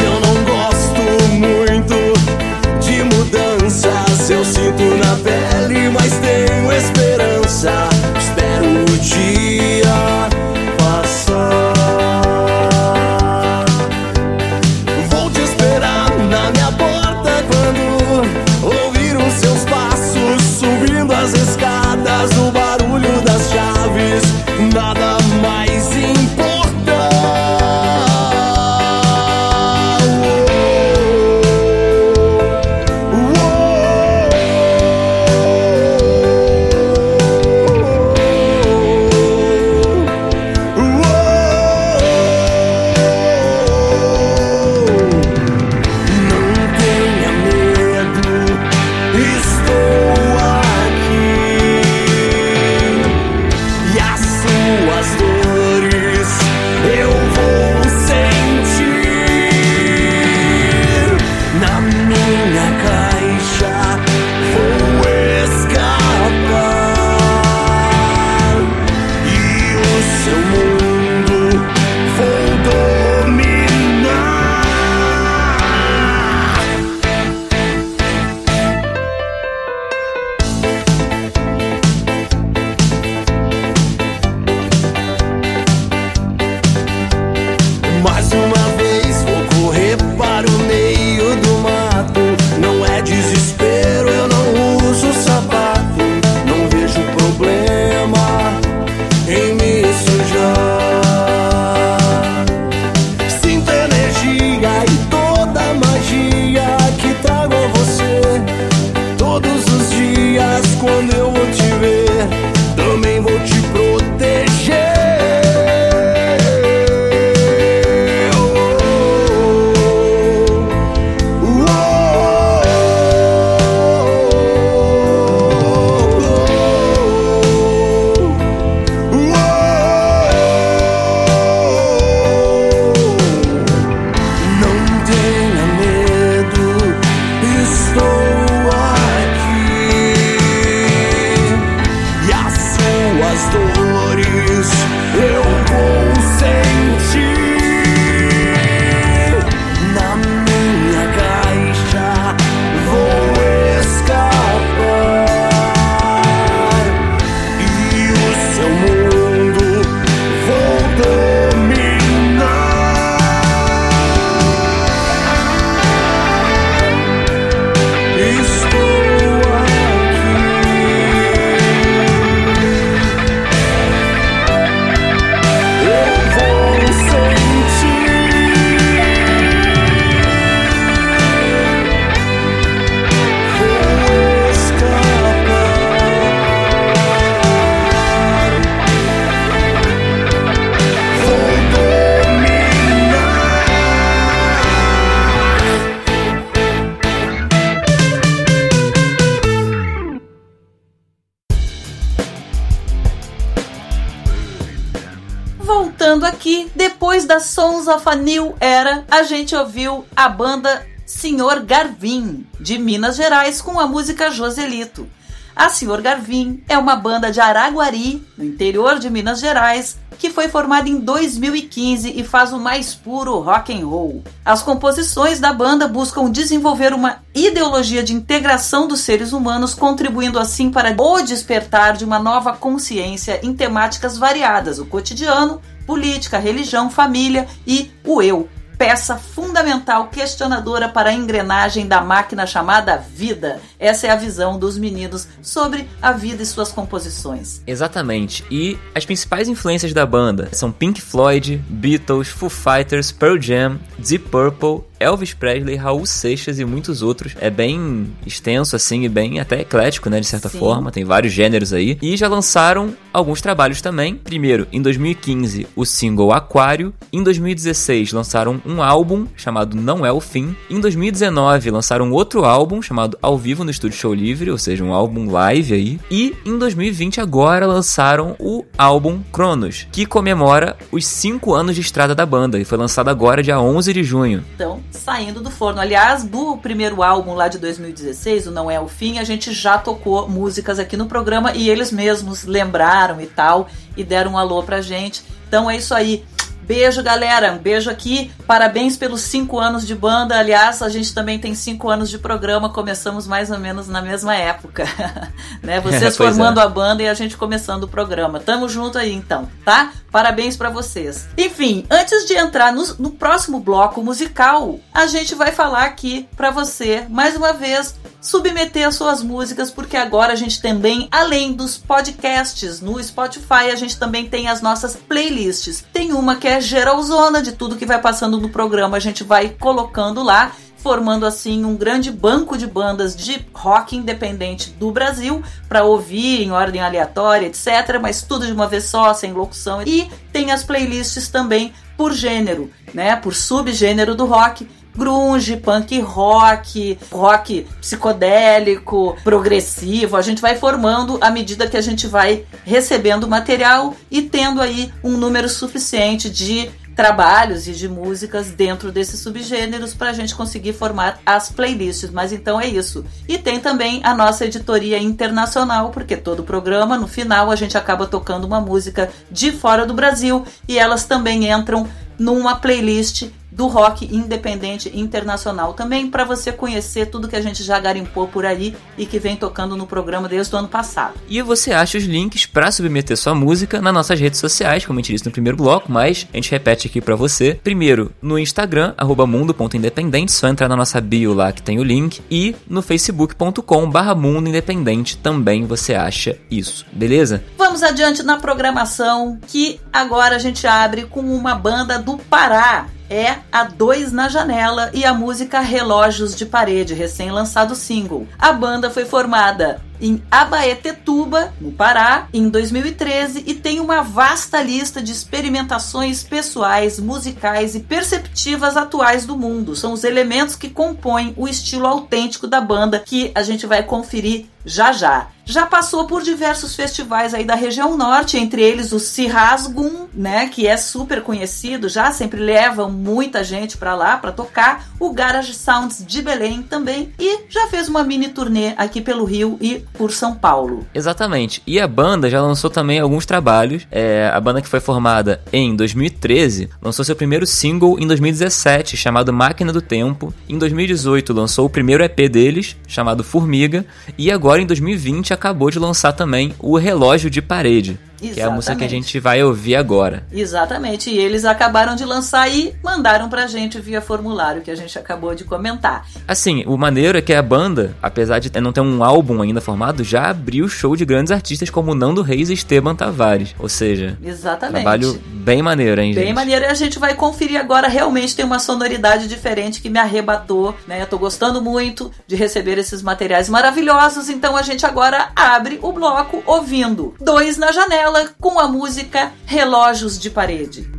aqui, 206.51 206.71
depois 206.75 207.25
da 207.25 207.39
Sons 207.39 207.87
of 207.87 208.09
a 208.09 208.17
New 208.17 208.55
Era, 208.59 209.05
a 209.09 209.23
gente 209.23 209.55
ouviu 209.55 210.05
a 210.17 210.29
banda 210.29 210.85
Senhor 211.07 211.61
Garvin, 211.61 212.45
de 212.59 212.77
Minas 212.77 213.17
Gerais, 213.17 213.61
com 213.61 213.79
a 213.79 213.87
música 213.87 214.31
Joselito. 214.31 215.09
A 215.55 215.69
Senhor 215.69 216.01
Garvin 216.01 216.63
é 216.69 216.77
uma 216.77 216.97
banda 216.97 217.31
de 217.31 217.41
Araguari, 217.41 218.25
no 218.37 218.45
interior 218.45 218.99
de 218.99 219.11
Minas 219.11 219.41
Gerais, 219.41 219.99
que 220.19 220.31
foi 220.31 220.49
formada 220.49 220.89
em 220.89 221.01
2015 221.01 222.13
e 222.15 222.23
faz 222.25 222.53
o 222.53 222.59
mais 222.59 222.95
puro 222.95 223.39
rock 223.41 223.73
and 223.73 223.87
roll. 223.87 224.23
As 224.45 224.63
composições 224.63 225.41
da 225.41 225.53
banda 225.53 225.89
buscam 225.89 226.31
desenvolver 226.31 226.93
uma 226.93 227.19
ideologia 227.35 228.03
de 228.03 228.13
integração 228.13 228.87
dos 228.87 229.01
seres 229.01 229.33
humanos, 229.33 229.75
contribuindo 229.75 230.39
assim 230.39 230.71
para 230.71 230.95
o 230.99 231.23
despertar 231.23 231.97
de 231.97 232.05
uma 232.05 232.19
nova 232.19 232.53
consciência 232.53 233.41
em 233.43 233.55
temáticas 233.55 234.19
variadas: 234.19 234.79
o 234.79 234.87
cotidiano, 234.87 235.61
política, 235.91 236.39
religião, 236.39 236.89
família 236.89 237.49
e 237.67 237.91
o 238.07 238.23
eu 238.23 238.49
peça 238.79 239.17
fundamental 239.17 240.07
questionadora 240.07 240.89
para 240.89 241.11
a 241.11 241.13
engrenagem 241.13 241.87
da 241.87 242.01
máquina 242.01 242.47
chamada 242.47 242.97
vida. 242.97 243.61
Essa 243.77 244.07
é 244.07 244.11
a 244.11 244.17
visão 244.17 244.57
dos 244.57 244.79
meninos 244.79 245.27
sobre 245.43 245.87
a 246.01 246.13
vida 246.13 246.45
e 246.45 246.47
suas 246.47 246.71
composições. 246.71 247.61
Exatamente. 247.67 248.43
E 248.51 248.79
as 248.95 249.05
principais 249.05 249.49
influências 249.49 249.93
da 249.93 250.07
banda 250.07 250.49
são 250.53 250.73
Pink 250.73 251.03
Floyd, 251.03 251.63
Beatles, 251.69 252.29
Foo 252.29 252.49
Fighters, 252.49 253.11
Pearl 253.13 253.39
Jam, 253.39 253.79
Deep 253.99 254.31
Purple, 254.31 254.89
Elvis 255.01 255.33
Presley, 255.33 255.77
Raul 255.77 256.05
Seixas 256.05 256.59
e 256.59 256.65
muitos 256.65 257.01
outros. 257.03 257.35
É 257.41 257.49
bem 257.49 258.13
extenso, 258.27 258.77
assim, 258.77 259.05
e 259.05 259.09
bem 259.09 259.41
até 259.41 259.63
eclético, 259.63 260.11
né, 260.11 260.21
de 260.21 260.27
certa 260.27 260.51
Sim. 260.51 260.59
forma. 260.59 260.93
Tem 260.93 261.05
vários 261.05 261.33
gêneros 261.33 261.73
aí. 261.73 261.99
E 262.03 262.17
já 262.17 262.29
lançaram 262.29 262.95
alguns 263.13 263.41
trabalhos 263.41 263.81
também. 263.81 264.15
Primeiro, 264.15 264.67
em 264.71 264.83
2015, 264.83 265.67
o 265.75 265.87
single 265.87 266.33
Aquário. 266.33 266.93
Em 267.11 267.23
2016, 267.23 268.13
lançaram 268.13 268.61
um 268.67 268.83
álbum 268.83 269.27
chamado 269.35 269.77
Não 269.77 270.05
É 270.05 270.13
o 270.13 270.21
Fim. 270.21 270.55
Em 270.69 270.79
2019, 270.79 271.71
lançaram 271.71 272.13
outro 272.13 272.45
álbum 272.45 272.83
chamado 272.83 273.19
Ao 273.23 273.39
Vivo 273.39 273.65
no 273.65 273.71
Estúdio 273.71 273.99
Show 273.99 274.13
Livre, 274.13 274.51
ou 274.51 274.59
seja, 274.59 274.85
um 274.85 274.93
álbum 274.93 275.31
live 275.31 275.75
aí. 275.75 276.01
E 276.11 276.37
em 276.45 276.59
2020, 276.59 277.21
agora, 277.21 277.67
lançaram 277.67 278.37
o 278.39 278.65
álbum 278.77 279.21
Cronos, 279.33 279.87
que 279.91 280.05
comemora 280.05 280.77
os 280.93 281.07
5 281.07 281.55
anos 281.55 281.75
de 281.75 281.81
estrada 281.81 282.15
da 282.15 282.27
banda. 282.27 282.59
E 282.59 282.65
foi 282.65 282.77
lançado 282.77 283.09
agora, 283.09 283.43
dia 283.43 283.59
11 283.59 283.93
de 283.93 284.05
junho. 284.05 284.45
Então, 284.55 284.81
saindo 284.91 285.41
do 285.41 285.51
forno. 285.51 285.81
Aliás, 285.81 286.25
do 286.25 286.57
primeiro 286.57 287.03
álbum 287.03 287.35
lá 287.35 287.49
de 287.49 287.59
2016, 287.59 288.47
o 288.47 288.51
Não 288.51 288.71
É 288.71 288.81
o 288.81 288.89
Fim, 288.89 289.19
a 289.19 289.25
gente 289.25 289.53
já 289.53 289.79
tocou 289.79 290.29
músicas 290.29 290.79
aqui 290.79 290.97
no 290.97 291.07
programa 291.07 291.53
e 291.53 291.69
eles 291.69 291.93
mesmos 291.93 292.45
lembraram 292.45 293.21
e 293.21 293.27
tal, 293.27 293.69
e 293.97 294.05
deram 294.05 294.33
um 294.33 294.39
alô 294.39 294.63
pra 294.63 294.81
gente. 294.81 295.23
Então 295.49 295.71
é 295.71 295.77
isso 295.77 295.95
aí. 295.95 296.25
Beijo, 296.71 297.03
galera. 297.03 297.53
Um 297.53 297.59
beijo 297.59 297.91
aqui. 297.91 298.31
Parabéns 298.47 298.97
pelos 298.97 299.23
cinco 299.23 299.59
anos 299.59 299.85
de 299.85 299.93
banda. 299.93 300.39
Aliás, 300.39 300.83
a 300.83 300.89
gente 300.89 301.13
também 301.13 301.37
tem 301.37 301.53
cinco 301.53 301.91
anos 301.91 302.09
de 302.09 302.17
programa. 302.17 302.69
Começamos 302.69 303.27
mais 303.27 303.51
ou 303.51 303.59
menos 303.59 303.89
na 303.89 304.01
mesma 304.01 304.37
época. 304.37 304.85
né? 305.65 305.81
Vocês 305.81 306.15
é. 306.15 306.17
formando 306.17 306.61
a 306.61 306.69
banda 306.69 307.03
e 307.03 307.09
a 307.09 307.15
gente 307.15 307.37
começando 307.37 307.83
o 307.83 307.89
programa. 307.89 308.39
Tamo 308.39 308.69
junto 308.69 308.99
aí, 308.99 309.13
então, 309.13 309.49
tá? 309.65 309.91
Parabéns 310.13 310.57
pra 310.57 310.71
vocês. 310.71 311.29
Enfim, 311.37 311.85
antes 311.91 312.25
de 312.27 312.35
entrar 312.35 312.73
no, 312.73 312.85
no 313.01 313.11
próximo 313.11 313.59
bloco 313.59 314.01
musical, 314.01 314.79
a 314.95 315.09
gente 315.09 315.35
vai 315.35 315.51
falar 315.51 315.85
aqui 315.85 316.29
pra 316.37 316.53
você, 316.53 317.05
mais 317.09 317.35
uma 317.35 317.53
vez, 317.53 317.97
submeter 318.21 318.87
as 318.87 318.97
suas 318.97 319.23
músicas, 319.23 319.71
porque 319.71 319.97
agora 319.97 320.33
a 320.33 320.37
gente 320.37 320.61
também, 320.61 321.09
além 321.11 321.53
dos 321.53 321.79
podcasts 321.79 322.81
no 322.81 323.03
Spotify, 323.03 323.71
a 323.73 323.77
gente 323.77 323.99
também 323.99 324.29
tem 324.29 324.49
as 324.49 324.61
nossas 324.61 324.97
playlists. 324.97 325.85
Tem 325.93 326.13
uma 326.13 326.37
que 326.37 326.49
é 326.49 326.60
geralzona 326.61 327.43
de 327.43 327.53
tudo 327.53 327.77
que 327.77 327.87
vai 327.87 328.01
passando 328.01 328.41
no 328.41 328.49
programa, 328.49 328.97
a 328.97 329.01
gente 329.01 329.25
vai 329.25 329.49
colocando 329.49 330.23
lá. 330.23 330.53
Formando 330.83 331.27
assim 331.27 331.63
um 331.63 331.77
grande 331.77 332.11
banco 332.11 332.57
de 332.57 332.67
bandas 332.67 333.15
de 333.15 333.47
rock 333.53 333.95
independente 333.95 334.71
do 334.71 334.91
Brasil 334.91 335.43
para 335.69 335.85
ouvir 335.85 336.43
em 336.43 336.53
ordem 336.53 336.81
aleatória, 336.81 337.49
etc. 337.49 337.99
Mas 338.01 338.23
tudo 338.23 338.47
de 338.47 338.53
uma 338.53 338.67
vez 338.67 338.85
só, 338.85 339.13
sem 339.13 339.31
locução. 339.31 339.83
E 339.83 340.11
tem 340.33 340.53
as 340.53 340.65
playlists 340.65 341.29
também 341.29 341.75
por 341.99 342.15
gênero, 342.15 342.71
né? 342.95 343.15
Por 343.15 343.35
subgênero 343.35 344.15
do 344.15 344.25
rock 344.25 344.67
grunge, 344.97 345.57
punk 345.57 346.01
rock, 346.01 346.99
rock 347.11 347.67
psicodélico, 347.81 349.17
progressivo. 349.23 350.17
A 350.17 350.23
gente 350.23 350.43
vai 350.43 350.57
formando 350.57 351.19
à 351.21 351.31
medida 351.31 351.69
que 351.69 351.77
a 351.77 351.81
gente 351.81 352.07
vai 352.07 352.45
recebendo 352.65 353.29
material 353.29 353.95
e 354.11 354.23
tendo 354.23 354.61
aí 354.61 354.93
um 355.03 355.17
número 355.17 355.49
suficiente 355.49 356.29
de 356.29 356.71
trabalhos 357.01 357.67
e 357.67 357.73
de 357.73 357.89
músicas 357.89 358.51
dentro 358.51 358.93
desses 358.93 359.21
subgêneros 359.21 359.95
para 359.95 360.11
a 360.11 360.13
gente 360.13 360.35
conseguir 360.35 360.75
formar 360.75 361.19
as 361.25 361.51
playlists. 361.51 362.11
Mas 362.11 362.31
então 362.31 362.61
é 362.61 362.67
isso. 362.67 363.05
E 363.27 363.39
tem 363.39 363.59
também 363.59 364.01
a 364.05 364.15
nossa 364.15 364.45
editoria 364.45 364.99
internacional, 364.99 365.91
porque 365.91 366.15
todo 366.15 366.43
programa, 366.43 366.99
no 366.99 367.09
final, 367.09 367.51
a 367.51 367.57
gente 367.57 367.79
acaba 367.79 368.07
tocando 368.07 368.45
uma 368.45 368.61
música 368.61 369.11
de 369.31 369.51
fora 369.51 369.87
do 369.87 369.95
Brasil 369.95 370.45
e 370.69 370.79
elas 370.79 371.05
também 371.05 371.51
entram 371.51 371.89
numa 372.19 372.57
playlist 372.57 373.31
do 373.51 373.67
rock 373.67 374.09
independente 374.15 374.91
internacional 374.95 375.75
também 375.75 376.09
para 376.09 376.25
você 376.25 376.53
conhecer 376.53 377.07
tudo 377.07 377.29
que 377.29 377.37
a 377.37 377.41
gente 377.41 377.63
já 377.63 377.79
garimpou 377.79 378.29
por 378.29 378.47
aí 378.47 378.77
e 378.97 379.07
que 379.07 379.19
vem 379.19 379.37
tocando 379.37 379.77
no 379.77 379.87
programa 379.87 380.29
desde 380.29 380.55
o 380.55 380.59
ano 380.59 380.69
passado. 380.69 381.15
E 381.29 381.41
você 381.43 381.73
acha 381.73 381.99
os 381.99 382.05
links 382.05 382.47
para 382.47 382.71
submeter 382.71 383.17
sua 383.17 383.35
música 383.35 383.81
nas 383.81 383.95
nossas 383.95 384.19
redes 384.21 384.41
sociais, 384.41 384.85
como 384.85 384.99
a 384.99 385.03
gente 385.03 385.13
disse 385.13 385.27
no 385.27 385.33
primeiro 385.33 385.57
bloco, 385.57 385.91
mas 385.91 386.27
a 386.33 386.37
gente 386.37 386.51
repete 386.51 386.87
aqui 386.87 387.01
para 387.01 387.17
você. 387.17 387.59
Primeiro, 387.63 388.13
no 388.21 388.39
Instagram, 388.39 388.95
mundo.independente, 389.27 390.33
só 390.33 390.49
entrar 390.49 390.69
na 390.69 390.77
nossa 390.77 391.01
bio 391.01 391.33
lá 391.35 391.53
que 391.53 391.63
tem 391.63 391.79
o 391.79 391.85
link. 391.85 392.21
E 392.31 392.55
no 392.69 392.83
facebook.com 392.83 393.91
barra 393.91 394.15
mundo 394.15 394.49
independente 394.49 395.17
também 395.17 395.65
você 395.65 395.95
acha 395.95 396.37
isso, 396.51 396.87
beleza? 396.93 397.43
Vamos 397.57 397.83
adiante 397.83 398.23
na 398.23 398.39
programação 398.39 399.39
que 399.47 399.81
agora 399.93 400.37
a 400.37 400.39
gente 400.39 400.67
abre 400.67 401.05
com 401.05 401.21
uma 401.21 401.55
banda 401.55 401.99
do 401.99 402.17
Pará. 402.17 402.87
É 403.13 403.39
a 403.51 403.65
Dois 403.65 404.13
na 404.13 404.29
Janela 404.29 404.89
e 404.95 405.05
a 405.05 405.13
música 405.13 405.59
Relógios 405.59 406.37
de 406.37 406.47
Parede, 406.47 406.95
recém-lançado 406.95 407.75
single. 407.75 408.29
A 408.39 408.53
banda 408.53 408.89
foi 408.89 409.05
formada 409.05 409.83
em 410.01 410.23
Abaetetuba, 410.31 411.53
no 411.61 411.73
Pará, 411.73 412.29
em 412.33 412.49
2013 412.49 413.45
e 413.47 413.55
tem 413.55 413.81
uma 413.81 414.03
vasta 414.03 414.63
lista 414.63 415.03
de 415.03 415.13
experimentações 415.13 416.23
pessoais, 416.23 416.99
musicais 416.99 417.75
e 417.75 417.81
perceptivas 417.81 418.77
atuais 418.77 419.27
do 419.27 419.37
mundo. 419.37 419.77
São 419.77 419.93
os 419.93 420.05
elementos 420.05 420.57
que 420.57 420.71
compõem 420.71 421.35
o 421.37 421.47
estilo 421.47 421.87
autêntico 421.87 422.47
da 422.47 422.61
banda 422.61 422.99
que 422.99 423.31
a 423.35 423.43
gente 423.43 423.67
vai 423.67 423.83
conferir 423.83 424.47
já 424.65 424.93
já. 424.93 425.29
Já 425.45 425.67
passou 425.67 426.07
por 426.07 426.23
diversos 426.23 426.77
festivais 426.77 427.35
aí 427.35 427.45
da 427.45 427.55
região 427.57 427.97
norte, 427.97 428.37
entre 428.37 428.63
eles 428.63 428.93
o 428.93 429.01
Cirrasgum, 429.01 430.07
né, 430.15 430.47
que 430.49 430.67
é 430.67 430.77
super 430.77 431.23
conhecido, 431.23 431.89
já 431.89 432.13
sempre 432.13 432.39
leva 432.39 432.89
muita 432.89 433.43
gente 433.43 433.77
pra 433.77 433.97
lá 433.97 434.17
pra 434.17 434.31
tocar, 434.31 434.87
o 435.01 435.13
Garage 435.13 435.55
Sounds 435.55 436.05
de 436.07 436.23
Belém 436.23 436.63
também 436.63 437.13
e 437.19 437.41
já 437.49 437.67
fez 437.67 437.89
uma 437.89 438.05
mini 438.05 438.29
turnê 438.29 438.75
aqui 438.77 439.01
pelo 439.01 439.25
Rio 439.25 439.59
e 439.61 439.85
por 439.95 440.13
São 440.13 440.35
Paulo. 440.35 440.87
Exatamente. 440.95 441.63
E 441.67 441.79
a 441.79 441.87
banda 441.87 442.31
já 442.31 442.41
lançou 442.41 442.71
também 442.71 442.99
alguns 442.99 443.27
trabalhos. 443.27 443.87
É, 443.91 444.31
a 444.33 444.41
banda 444.41 444.63
que 444.63 444.69
foi 444.69 444.81
formada 444.81 445.41
em 445.53 445.75
2013 445.75 446.71
lançou 446.81 447.05
seu 447.05 447.17
primeiro 447.17 447.47
single 447.47 447.99
em 447.99 448.07
2017, 448.07 448.97
chamado 448.97 449.33
Máquina 449.33 449.73
do 449.73 449.83
Tempo. 449.83 450.33
Em 450.49 450.59
2018 450.59 451.33
lançou 451.33 451.67
o 451.67 451.71
primeiro 451.71 452.03
EP 452.03 452.31
deles, 452.31 452.77
chamado 452.87 453.25
Formiga. 453.25 453.85
E 454.17 454.31
agora 454.31 454.63
em 454.63 454.67
2020 454.67 455.33
acabou 455.33 455.71
de 455.71 455.79
lançar 455.79 456.13
também 456.13 456.55
o 456.59 456.77
Relógio 456.77 457.31
de 457.31 457.43
Parede. 457.43 457.99
Que 458.21 458.41
é 458.41 458.45
a 458.45 458.51
música 458.51 458.77
que 458.77 458.83
a 458.83 458.87
Exatamente. 458.87 458.91
gente 459.07 459.21
vai 459.21 459.43
ouvir 459.43 459.77
agora. 459.77 460.25
Exatamente, 460.33 461.11
e 461.11 461.19
eles 461.19 461.45
acabaram 461.45 461.95
de 461.97 462.05
lançar 462.05 462.49
e 462.49 462.75
mandaram 462.83 463.29
pra 463.29 463.47
gente 463.47 463.81
via 463.81 464.01
formulário 464.01 464.63
que 464.63 464.71
a 464.71 464.75
gente 464.75 464.99
acabou 464.99 465.35
de 465.35 465.45
comentar. 465.45 466.07
Assim, 466.29 466.63
o 466.67 466.77
maneiro 466.77 467.17
é 467.17 467.23
que 467.23 467.33
a 467.33 467.43
banda, 467.43 467.97
apesar 468.03 468.39
de 468.39 468.51
não 468.61 468.73
ter 468.73 468.81
um 468.81 469.03
álbum 469.03 469.41
ainda 469.41 469.61
formado, 469.61 470.05
já 470.05 470.29
abriu 470.29 470.69
show 470.69 470.95
de 470.95 471.05
grandes 471.05 471.33
artistas 471.33 471.71
como 471.71 471.95
Nando 471.95 472.21
Reis 472.23 472.51
e 472.51 472.55
Esteban 472.55 472.95
Tavares. 472.95 473.55
Ou 473.59 473.69
seja, 473.69 474.19
Exatamente. 474.23 474.83
trabalho 474.83 475.21
bem 475.27 475.63
maneiro, 475.63 476.01
hein, 476.01 476.15
Bem 476.15 476.25
gente? 476.27 476.35
maneiro, 476.35 476.65
e 476.65 476.69
a 476.69 476.75
gente 476.75 476.99
vai 476.99 477.15
conferir 477.15 477.59
agora. 477.59 477.89
Realmente 477.89 478.37
tem 478.37 478.45
uma 478.45 478.59
sonoridade 478.59 479.27
diferente 479.29 479.81
que 479.81 479.89
me 479.89 479.99
arrebatou, 479.99 480.75
né? 480.87 481.01
Eu 481.01 481.07
tô 481.07 481.19
gostando 481.19 481.63
muito 481.63 482.11
de 482.27 482.37
receber 482.37 482.77
esses 482.79 483.03
materiais 483.03 483.49
maravilhosos. 483.49 484.29
Então 484.29 484.57
a 484.57 484.63
gente 484.63 484.85
agora 484.85 485.31
abre 485.35 485.79
o 485.83 485.93
bloco 485.93 486.43
ouvindo 486.47 487.15
Dois 487.21 487.57
na 487.57 487.73
Janela 487.73 488.10
com 488.41 488.59
a 488.59 488.69
música 488.69 489.33
Relógios 489.47 490.19
de 490.19 490.31
Parede. 490.31 490.91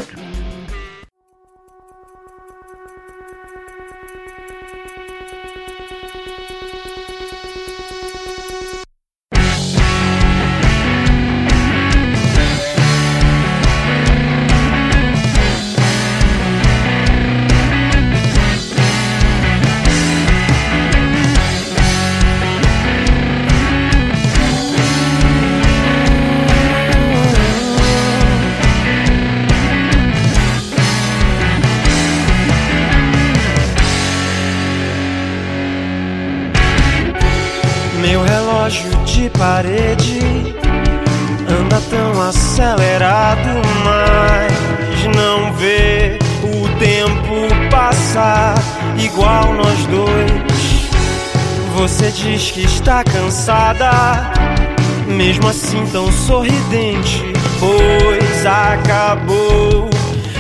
mesmo 55.42 55.50
assim 55.50 55.86
tão 55.92 56.12
sorridente, 56.12 57.24
pois 57.60 58.46
acabou 58.46 59.90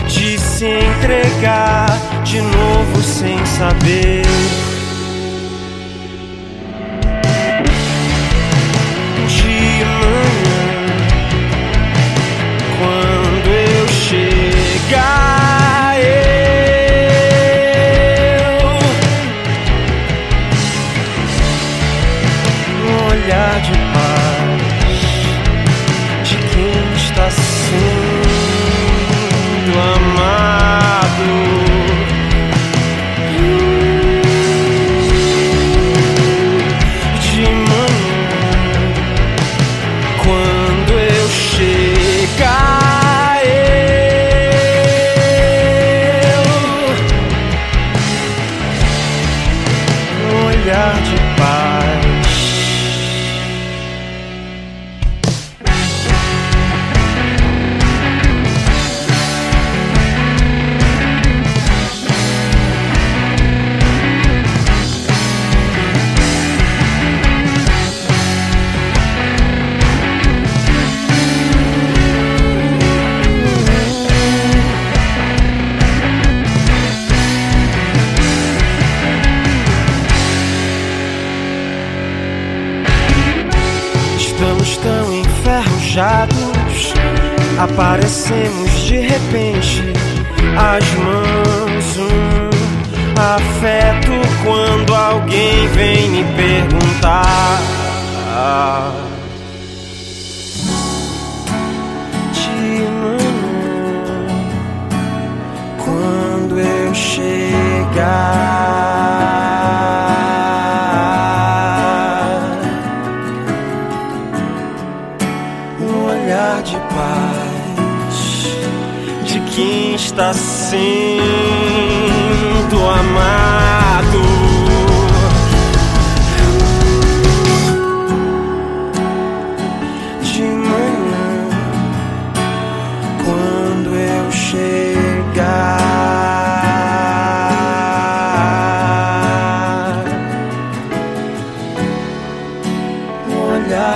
de 0.07 0.37
se 0.37 0.65
entregar 0.65 1.87
de 2.23 2.41
novo 2.41 3.01
sem 3.01 3.43
saber. 3.45 4.30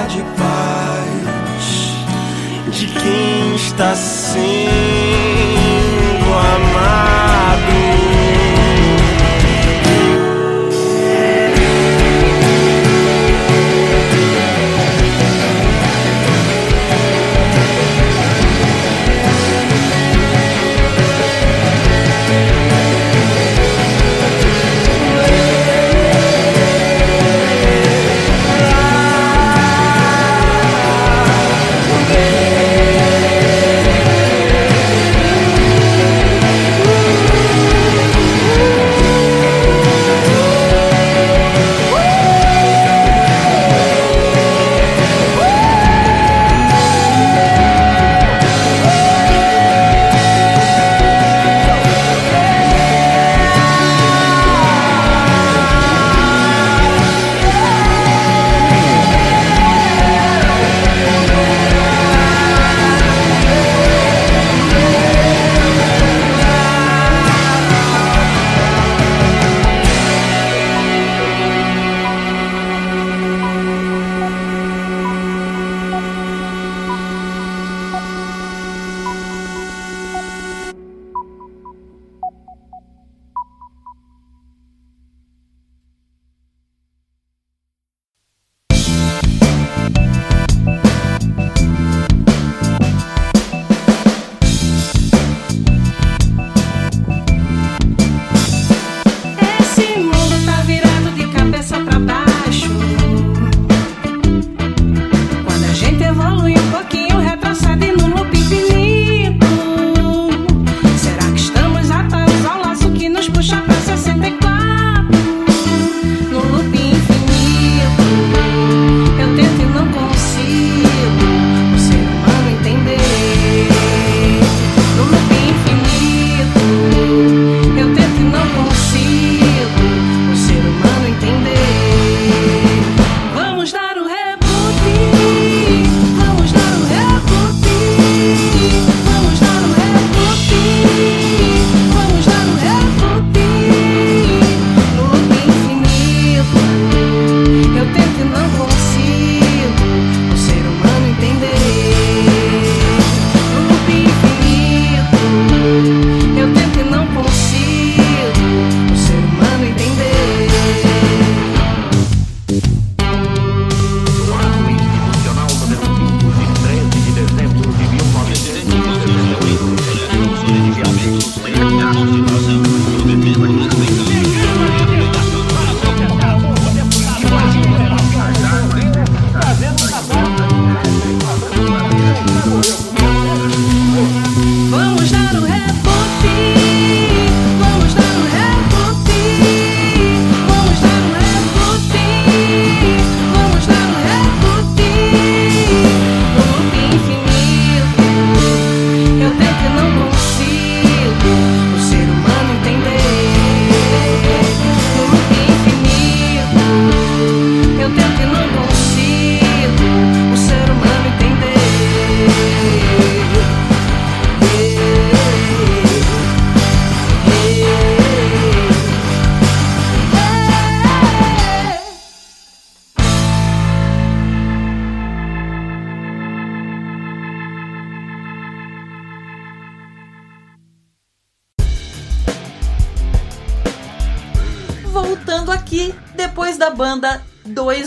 de 0.03 0.21
paz 0.21 1.25
de 2.71 2.87
quem 2.87 3.55
está 3.55 3.95
sem. 3.95 5.44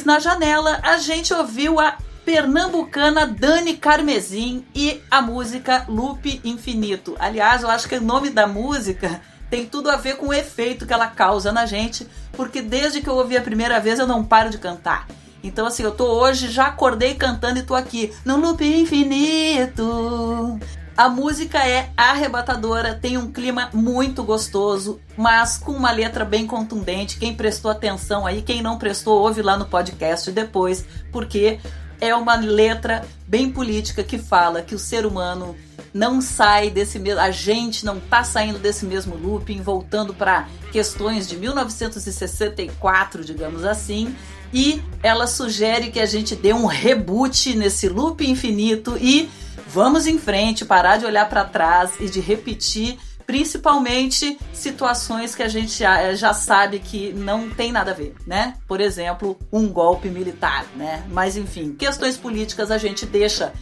Na 0.09 0.19
Janela, 0.19 0.81
a 0.83 0.97
gente 0.97 1.35
ouviu 1.35 1.79
a 1.79 1.99
pernambucana 2.25 3.27
Dani 3.27 3.77
Carmesim 3.77 4.65
e 4.75 5.03
a 5.11 5.21
música 5.21 5.85
Loop 5.87 6.41
Infinito. 6.43 7.15
Aliás, 7.19 7.63
eu 7.63 7.69
acho 7.69 7.87
que 7.87 7.97
o 7.97 8.01
nome 8.01 8.31
da 8.31 8.47
música 8.47 9.21
tem 9.51 9.67
tudo 9.67 9.91
a 9.91 9.97
ver 9.97 10.17
com 10.17 10.29
o 10.29 10.33
efeito 10.33 10.87
que 10.87 10.95
ela 10.95 11.09
causa 11.09 11.53
na 11.53 11.67
gente, 11.67 12.09
porque 12.33 12.63
desde 12.63 13.03
que 13.03 13.09
eu 13.11 13.17
ouvi 13.17 13.37
a 13.37 13.43
primeira 13.43 13.79
vez 13.81 13.99
eu 13.99 14.07
não 14.07 14.25
paro 14.25 14.49
de 14.49 14.57
cantar. 14.57 15.07
Então, 15.45 15.67
assim, 15.67 15.83
eu 15.83 15.91
tô 15.91 16.07
hoje, 16.07 16.49
já 16.49 16.69
acordei 16.69 17.15
cantando 17.15 17.59
e 17.59 17.63
tô 17.63 17.75
aqui 17.75 18.11
no 18.25 18.39
loop 18.39 18.65
infinito. 18.65 20.59
A 20.99 21.09
música 21.09 21.65
é 21.65 21.91
arrebatadora, 21.97 22.93
tem 22.93 23.17
um 23.17 23.31
clima 23.31 23.71
muito 23.73 24.25
gostoso, 24.25 24.99
mas 25.17 25.57
com 25.57 25.71
uma 25.71 25.93
letra 25.93 26.25
bem 26.25 26.45
contundente. 26.45 27.21
Quem 27.21 27.37
prestou 27.37 27.71
atenção 27.71 28.27
aí, 28.27 28.43
quem 28.43 28.61
não 28.61 28.79
prestou, 28.79 29.23
ouve 29.23 29.41
lá 29.41 29.57
no 29.57 29.67
podcast 29.67 30.29
depois, 30.33 30.85
porque 31.13 31.61
é 32.01 32.13
uma 32.17 32.35
letra 32.35 33.07
bem 33.29 33.49
política 33.49 34.03
que 34.03 34.19
fala 34.19 34.61
que 34.61 34.75
o 34.75 34.79
ser 34.79 35.07
humano 35.07 35.55
não 35.95 36.21
sai 36.21 36.69
desse 36.69 36.99
mesmo, 36.99 37.21
a 37.21 37.31
gente 37.31 37.87
não 37.87 38.01
tá 38.01 38.25
saindo 38.25 38.59
desse 38.59 38.85
mesmo 38.85 39.15
looping, 39.15 39.63
voltando 39.63 40.13
para 40.13 40.49
questões 40.73 41.29
de 41.29 41.37
1964, 41.37 43.25
digamos 43.25 43.65
assim, 43.65 44.17
e 44.53 44.83
ela 45.01 45.29
sugere 45.29 45.93
que 45.93 46.01
a 46.01 46.07
gente 46.07 46.35
dê 46.35 46.53
um 46.53 46.67
reboot 46.67 47.55
nesse 47.57 47.89
loop 47.89 48.29
infinito 48.29 48.99
e 49.01 49.31
vamos 49.69 50.07
em 50.07 50.19
frente, 50.19 50.65
parar 50.65 50.97
de 50.97 51.07
olhar 51.07 51.29
para 51.29 51.45
trás 51.45 51.93
e 52.01 52.09
de 52.09 52.21
repetir 52.21 52.99
principalmente 53.27 54.39
situações 54.55 55.35
que 55.35 55.43
a 55.43 55.49
gente 55.49 55.79
já, 55.79 56.15
já, 56.15 56.33
sabe 56.33 56.79
que 56.79 57.13
não 57.13 57.51
tem 57.51 57.71
nada 57.71 57.91
a 57.91 57.95
ver, 57.95 58.15
né? 58.27 58.55
Por 58.67 58.81
exemplo, 58.81 59.39
um 59.53 59.69
golpe 59.69 60.09
militar, 60.09 60.65
né? 60.75 61.05
Mas 61.11 61.37
enfim, 61.37 61.75
questões 61.75 62.17
políticas 62.17 62.71
a 62.71 62.79
gente 62.79 63.05
deixa 63.05 63.53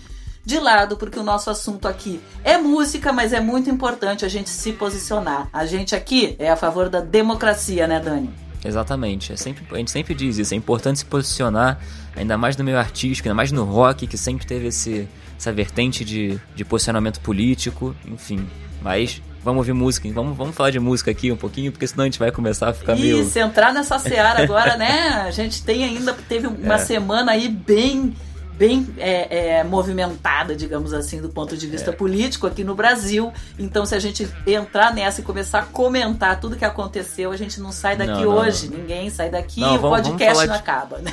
de 0.44 0.60
lado 0.60 0.96
porque 0.96 1.18
o 1.18 1.24
nosso 1.24 1.50
assunto 1.50 1.88
aqui 1.88 2.20
é 2.44 2.56
música, 2.56 3.12
mas 3.12 3.32
é 3.32 3.40
muito 3.40 3.68
importante 3.68 4.24
a 4.24 4.28
gente 4.28 4.48
se 4.48 4.72
posicionar. 4.72 5.48
A 5.52 5.66
gente 5.66 5.96
aqui 5.96 6.36
é 6.38 6.48
a 6.48 6.54
favor 6.54 6.88
da 6.88 7.00
democracia, 7.00 7.88
né, 7.88 7.98
Dani? 7.98 8.32
Exatamente. 8.64 9.32
É 9.32 9.36
sempre, 9.36 9.64
a 9.72 9.78
gente 9.78 9.90
sempre 9.90 10.14
diz 10.14 10.38
isso. 10.38 10.54
É 10.54 10.56
importante 10.56 11.00
se 11.00 11.04
posicionar, 11.04 11.80
ainda 12.14 12.38
mais 12.38 12.56
no 12.56 12.62
meio 12.62 12.78
artístico, 12.78 13.28
ainda 13.28 13.34
mais 13.34 13.50
no 13.50 13.64
rock, 13.64 14.06
que 14.06 14.16
sempre 14.16 14.46
teve 14.46 14.68
esse, 14.68 15.08
essa 15.38 15.52
vertente 15.52 16.04
de, 16.04 16.38
de 16.54 16.64
posicionamento 16.64 17.20
político, 17.20 17.94
enfim. 18.06 18.46
Mas 18.82 19.20
vamos 19.42 19.58
ouvir 19.60 19.72
música, 19.72 20.08
vamos, 20.12 20.36
vamos 20.36 20.54
falar 20.54 20.70
de 20.70 20.80
música 20.80 21.10
aqui 21.10 21.30
um 21.30 21.36
pouquinho, 21.36 21.70
porque 21.70 21.86
senão 21.86 22.02
a 22.02 22.06
gente 22.06 22.18
vai 22.18 22.32
começar 22.32 22.70
a 22.70 22.72
ficar 22.72 22.94
Isso, 22.94 23.02
meio. 23.02 23.22
Isso, 23.22 23.38
entrar 23.38 23.72
nessa 23.72 23.98
seara 23.98 24.42
agora, 24.42 24.76
né? 24.76 25.22
A 25.26 25.30
gente 25.30 25.62
tem 25.62 25.84
ainda, 25.84 26.12
teve 26.28 26.46
uma 26.46 26.74
é. 26.74 26.78
semana 26.78 27.32
aí 27.32 27.48
bem 27.48 28.14
bem 28.56 28.86
é, 28.96 29.58
é, 29.58 29.64
movimentada, 29.64 30.56
digamos 30.56 30.92
assim, 30.92 31.20
do 31.20 31.28
ponto 31.28 31.56
de 31.56 31.66
vista 31.66 31.90
é. 31.90 31.92
político 31.92 32.46
aqui 32.46 32.64
no 32.64 32.74
Brasil. 32.74 33.32
Então, 33.58 33.84
se 33.84 33.94
a 33.94 33.98
gente 33.98 34.28
entrar 34.46 34.94
nessa 34.94 35.20
e 35.20 35.24
começar 35.24 35.60
a 35.60 35.62
comentar 35.66 36.40
tudo 36.40 36.56
que 36.56 36.64
aconteceu, 36.64 37.30
a 37.30 37.36
gente 37.36 37.60
não 37.60 37.70
sai 37.70 37.96
daqui 37.96 38.24
não, 38.24 38.28
hoje. 38.28 38.68
Não. 38.68 38.78
Ninguém 38.78 39.10
sai 39.10 39.28
daqui 39.30 39.60
e 39.60 39.64
o 39.64 39.78
vamos, 39.78 40.00
podcast 40.00 40.34
vamos 40.34 40.46
não 40.46 40.54
de, 40.54 40.60
acaba, 40.60 40.98
né? 40.98 41.12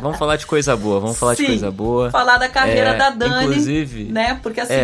Vamos 0.00 0.18
falar 0.18 0.36
de 0.36 0.46
coisa 0.46 0.76
boa, 0.76 1.00
vamos 1.00 1.18
falar 1.18 1.34
Sim, 1.34 1.42
de 1.42 1.48
coisa 1.48 1.70
boa. 1.70 2.10
Falar 2.10 2.38
da 2.38 2.48
carreira 2.48 2.90
é, 2.90 2.96
da 2.96 3.10
Dani. 3.10 3.46
Inclusive. 3.46 4.04
Né? 4.04 4.38
Porque 4.42 4.60
assim. 4.60 4.74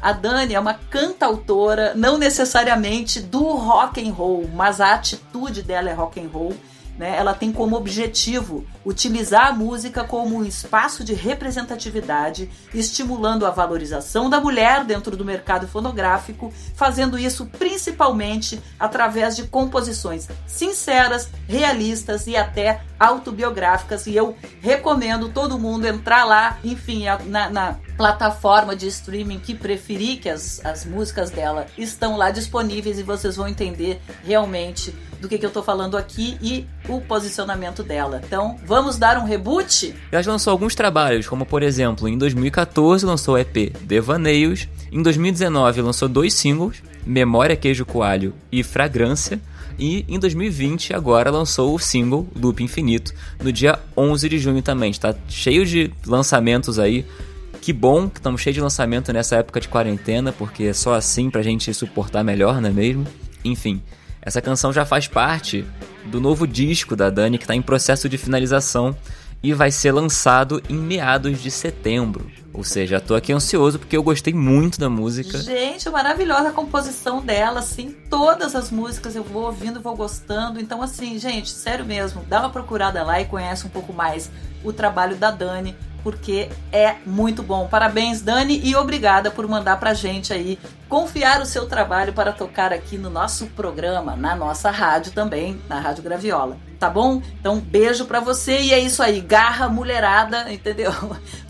A 0.00 0.10
Dani 0.10 0.52
é 0.52 0.58
uma 0.58 0.74
cantautora, 0.74 1.92
não 1.94 2.18
necessariamente 2.18 3.20
do 3.20 3.54
rock 3.54 4.04
and 4.04 4.12
roll, 4.12 4.50
mas 4.52 4.80
a 4.80 4.94
atitude 4.94 5.62
dela 5.62 5.90
é 5.90 5.92
rock 5.92 6.18
and 6.18 6.28
roll 6.32 6.52
né, 6.98 7.16
ela 7.16 7.34
tem 7.34 7.52
como 7.52 7.76
objetivo 7.76 8.66
utilizar 8.84 9.48
a 9.48 9.52
música 9.52 10.04
como 10.04 10.36
um 10.36 10.44
espaço 10.44 11.02
de 11.02 11.14
representatividade, 11.14 12.50
estimulando 12.74 13.46
a 13.46 13.50
valorização 13.50 14.28
da 14.28 14.40
mulher 14.40 14.84
dentro 14.84 15.16
do 15.16 15.24
mercado 15.24 15.66
fonográfico, 15.66 16.52
fazendo 16.74 17.18
isso 17.18 17.46
principalmente 17.46 18.60
através 18.78 19.36
de 19.36 19.44
composições 19.44 20.28
sinceras, 20.46 21.28
realistas 21.48 22.26
e 22.26 22.36
até 22.36 22.82
autobiográficas. 22.98 24.06
E 24.06 24.14
eu 24.14 24.36
recomendo 24.60 25.28
todo 25.30 25.58
mundo 25.58 25.86
entrar 25.86 26.24
lá, 26.24 26.58
enfim, 26.62 27.04
na, 27.26 27.48
na 27.48 27.76
plataforma 27.96 28.74
de 28.74 28.86
streaming 28.86 29.38
que 29.38 29.54
preferir, 29.54 30.20
que 30.20 30.28
as, 30.28 30.64
as 30.64 30.84
músicas 30.84 31.30
dela 31.30 31.66
estão 31.76 32.16
lá 32.16 32.30
disponíveis 32.30 32.98
e 32.98 33.02
vocês 33.02 33.36
vão 33.36 33.48
entender 33.48 34.00
realmente 34.24 34.94
do 35.20 35.28
que, 35.28 35.38
que 35.38 35.46
eu 35.46 35.50
tô 35.50 35.62
falando 35.62 35.96
aqui 35.96 36.36
e 36.42 36.66
o 36.88 37.00
posicionamento 37.00 37.82
dela. 37.82 38.20
Então, 38.24 38.58
vamos 38.66 38.98
dar 38.98 39.16
um 39.18 39.24
reboot? 39.24 39.94
Ela 40.10 40.22
lançou 40.26 40.50
alguns 40.50 40.74
trabalhos, 40.74 41.28
como 41.28 41.46
por 41.46 41.62
exemplo, 41.62 42.08
em 42.08 42.18
2014 42.18 43.06
lançou 43.06 43.34
o 43.34 43.38
EP 43.38 43.72
Devaneios, 43.82 44.68
em 44.90 45.00
2019 45.02 45.80
lançou 45.80 46.08
dois 46.08 46.34
singles, 46.34 46.82
Memória 47.06 47.56
Queijo 47.56 47.86
Coalho 47.86 48.34
e 48.50 48.62
Fragrância, 48.62 49.40
e 49.78 50.04
em 50.08 50.18
2020 50.18 50.92
agora 50.92 51.30
lançou 51.30 51.74
o 51.74 51.78
single 51.78 52.26
Loop 52.36 52.62
Infinito, 52.62 53.12
no 53.42 53.52
dia 53.52 53.78
11 53.96 54.28
de 54.28 54.38
junho 54.38 54.62
também. 54.62 54.90
Está 54.90 55.14
cheio 55.28 55.64
de 55.64 55.92
lançamentos 56.06 56.78
aí. 56.78 57.06
Que 57.62 57.72
bom 57.72 58.10
que 58.10 58.18
estamos 58.18 58.40
cheios 58.40 58.56
de 58.56 58.60
lançamento 58.60 59.12
nessa 59.12 59.36
época 59.36 59.60
de 59.60 59.68
quarentena, 59.68 60.32
porque 60.32 60.64
é 60.64 60.72
só 60.72 60.94
assim 60.94 61.30
pra 61.30 61.42
gente 61.42 61.72
suportar 61.72 62.24
melhor, 62.24 62.60
não 62.60 62.68
é 62.68 62.72
mesmo? 62.72 63.06
Enfim, 63.44 63.80
essa 64.20 64.42
canção 64.42 64.72
já 64.72 64.84
faz 64.84 65.06
parte 65.06 65.64
do 66.06 66.20
novo 66.20 66.44
disco 66.44 66.96
da 66.96 67.08
Dani 67.08 67.38
que 67.38 67.44
está 67.44 67.54
em 67.54 67.62
processo 67.62 68.08
de 68.08 68.18
finalização 68.18 68.96
e 69.40 69.52
vai 69.52 69.70
ser 69.70 69.92
lançado 69.92 70.60
em 70.68 70.74
meados 70.74 71.40
de 71.40 71.52
setembro. 71.52 72.28
Ou 72.52 72.64
seja, 72.64 73.00
tô 73.00 73.14
aqui 73.14 73.32
ansioso 73.32 73.78
porque 73.78 73.96
eu 73.96 74.02
gostei 74.02 74.34
muito 74.34 74.80
da 74.80 74.90
música. 74.90 75.38
Gente, 75.38 75.88
maravilhosa 75.88 76.48
a 76.48 76.52
composição 76.52 77.20
dela, 77.20 77.60
assim, 77.60 77.94
todas 78.10 78.56
as 78.56 78.72
músicas 78.72 79.14
eu 79.14 79.22
vou 79.22 79.44
ouvindo, 79.44 79.80
vou 79.80 79.94
gostando. 79.94 80.60
Então, 80.60 80.82
assim, 80.82 81.16
gente, 81.16 81.50
sério 81.50 81.84
mesmo, 81.84 82.24
dá 82.28 82.40
uma 82.40 82.50
procurada 82.50 83.04
lá 83.04 83.20
e 83.20 83.24
conhece 83.24 83.64
um 83.68 83.70
pouco 83.70 83.92
mais 83.92 84.32
o 84.64 84.72
trabalho 84.72 85.16
da 85.16 85.30
Dani 85.30 85.76
porque 86.02 86.48
é 86.70 86.96
muito 87.06 87.42
bom. 87.42 87.68
Parabéns, 87.68 88.20
Dani, 88.20 88.60
e 88.62 88.74
obrigada 88.76 89.30
por 89.30 89.46
mandar 89.46 89.78
pra 89.78 89.94
gente 89.94 90.32
aí 90.32 90.58
confiar 90.88 91.40
o 91.40 91.46
seu 91.46 91.66
trabalho 91.66 92.12
para 92.12 92.32
tocar 92.32 92.72
aqui 92.72 92.98
no 92.98 93.08
nosso 93.08 93.46
programa, 93.46 94.14
na 94.14 94.36
nossa 94.36 94.70
rádio 94.70 95.12
também, 95.12 95.60
na 95.68 95.80
Rádio 95.80 96.02
Graviola. 96.02 96.58
Tá 96.78 96.90
bom? 96.90 97.22
Então, 97.40 97.60
beijo 97.60 98.04
para 98.04 98.20
você 98.20 98.60
e 98.60 98.74
é 98.74 98.78
isso 98.78 99.02
aí, 99.02 99.20
garra 99.20 99.68
mulherada, 99.68 100.50
entendeu? 100.52 100.92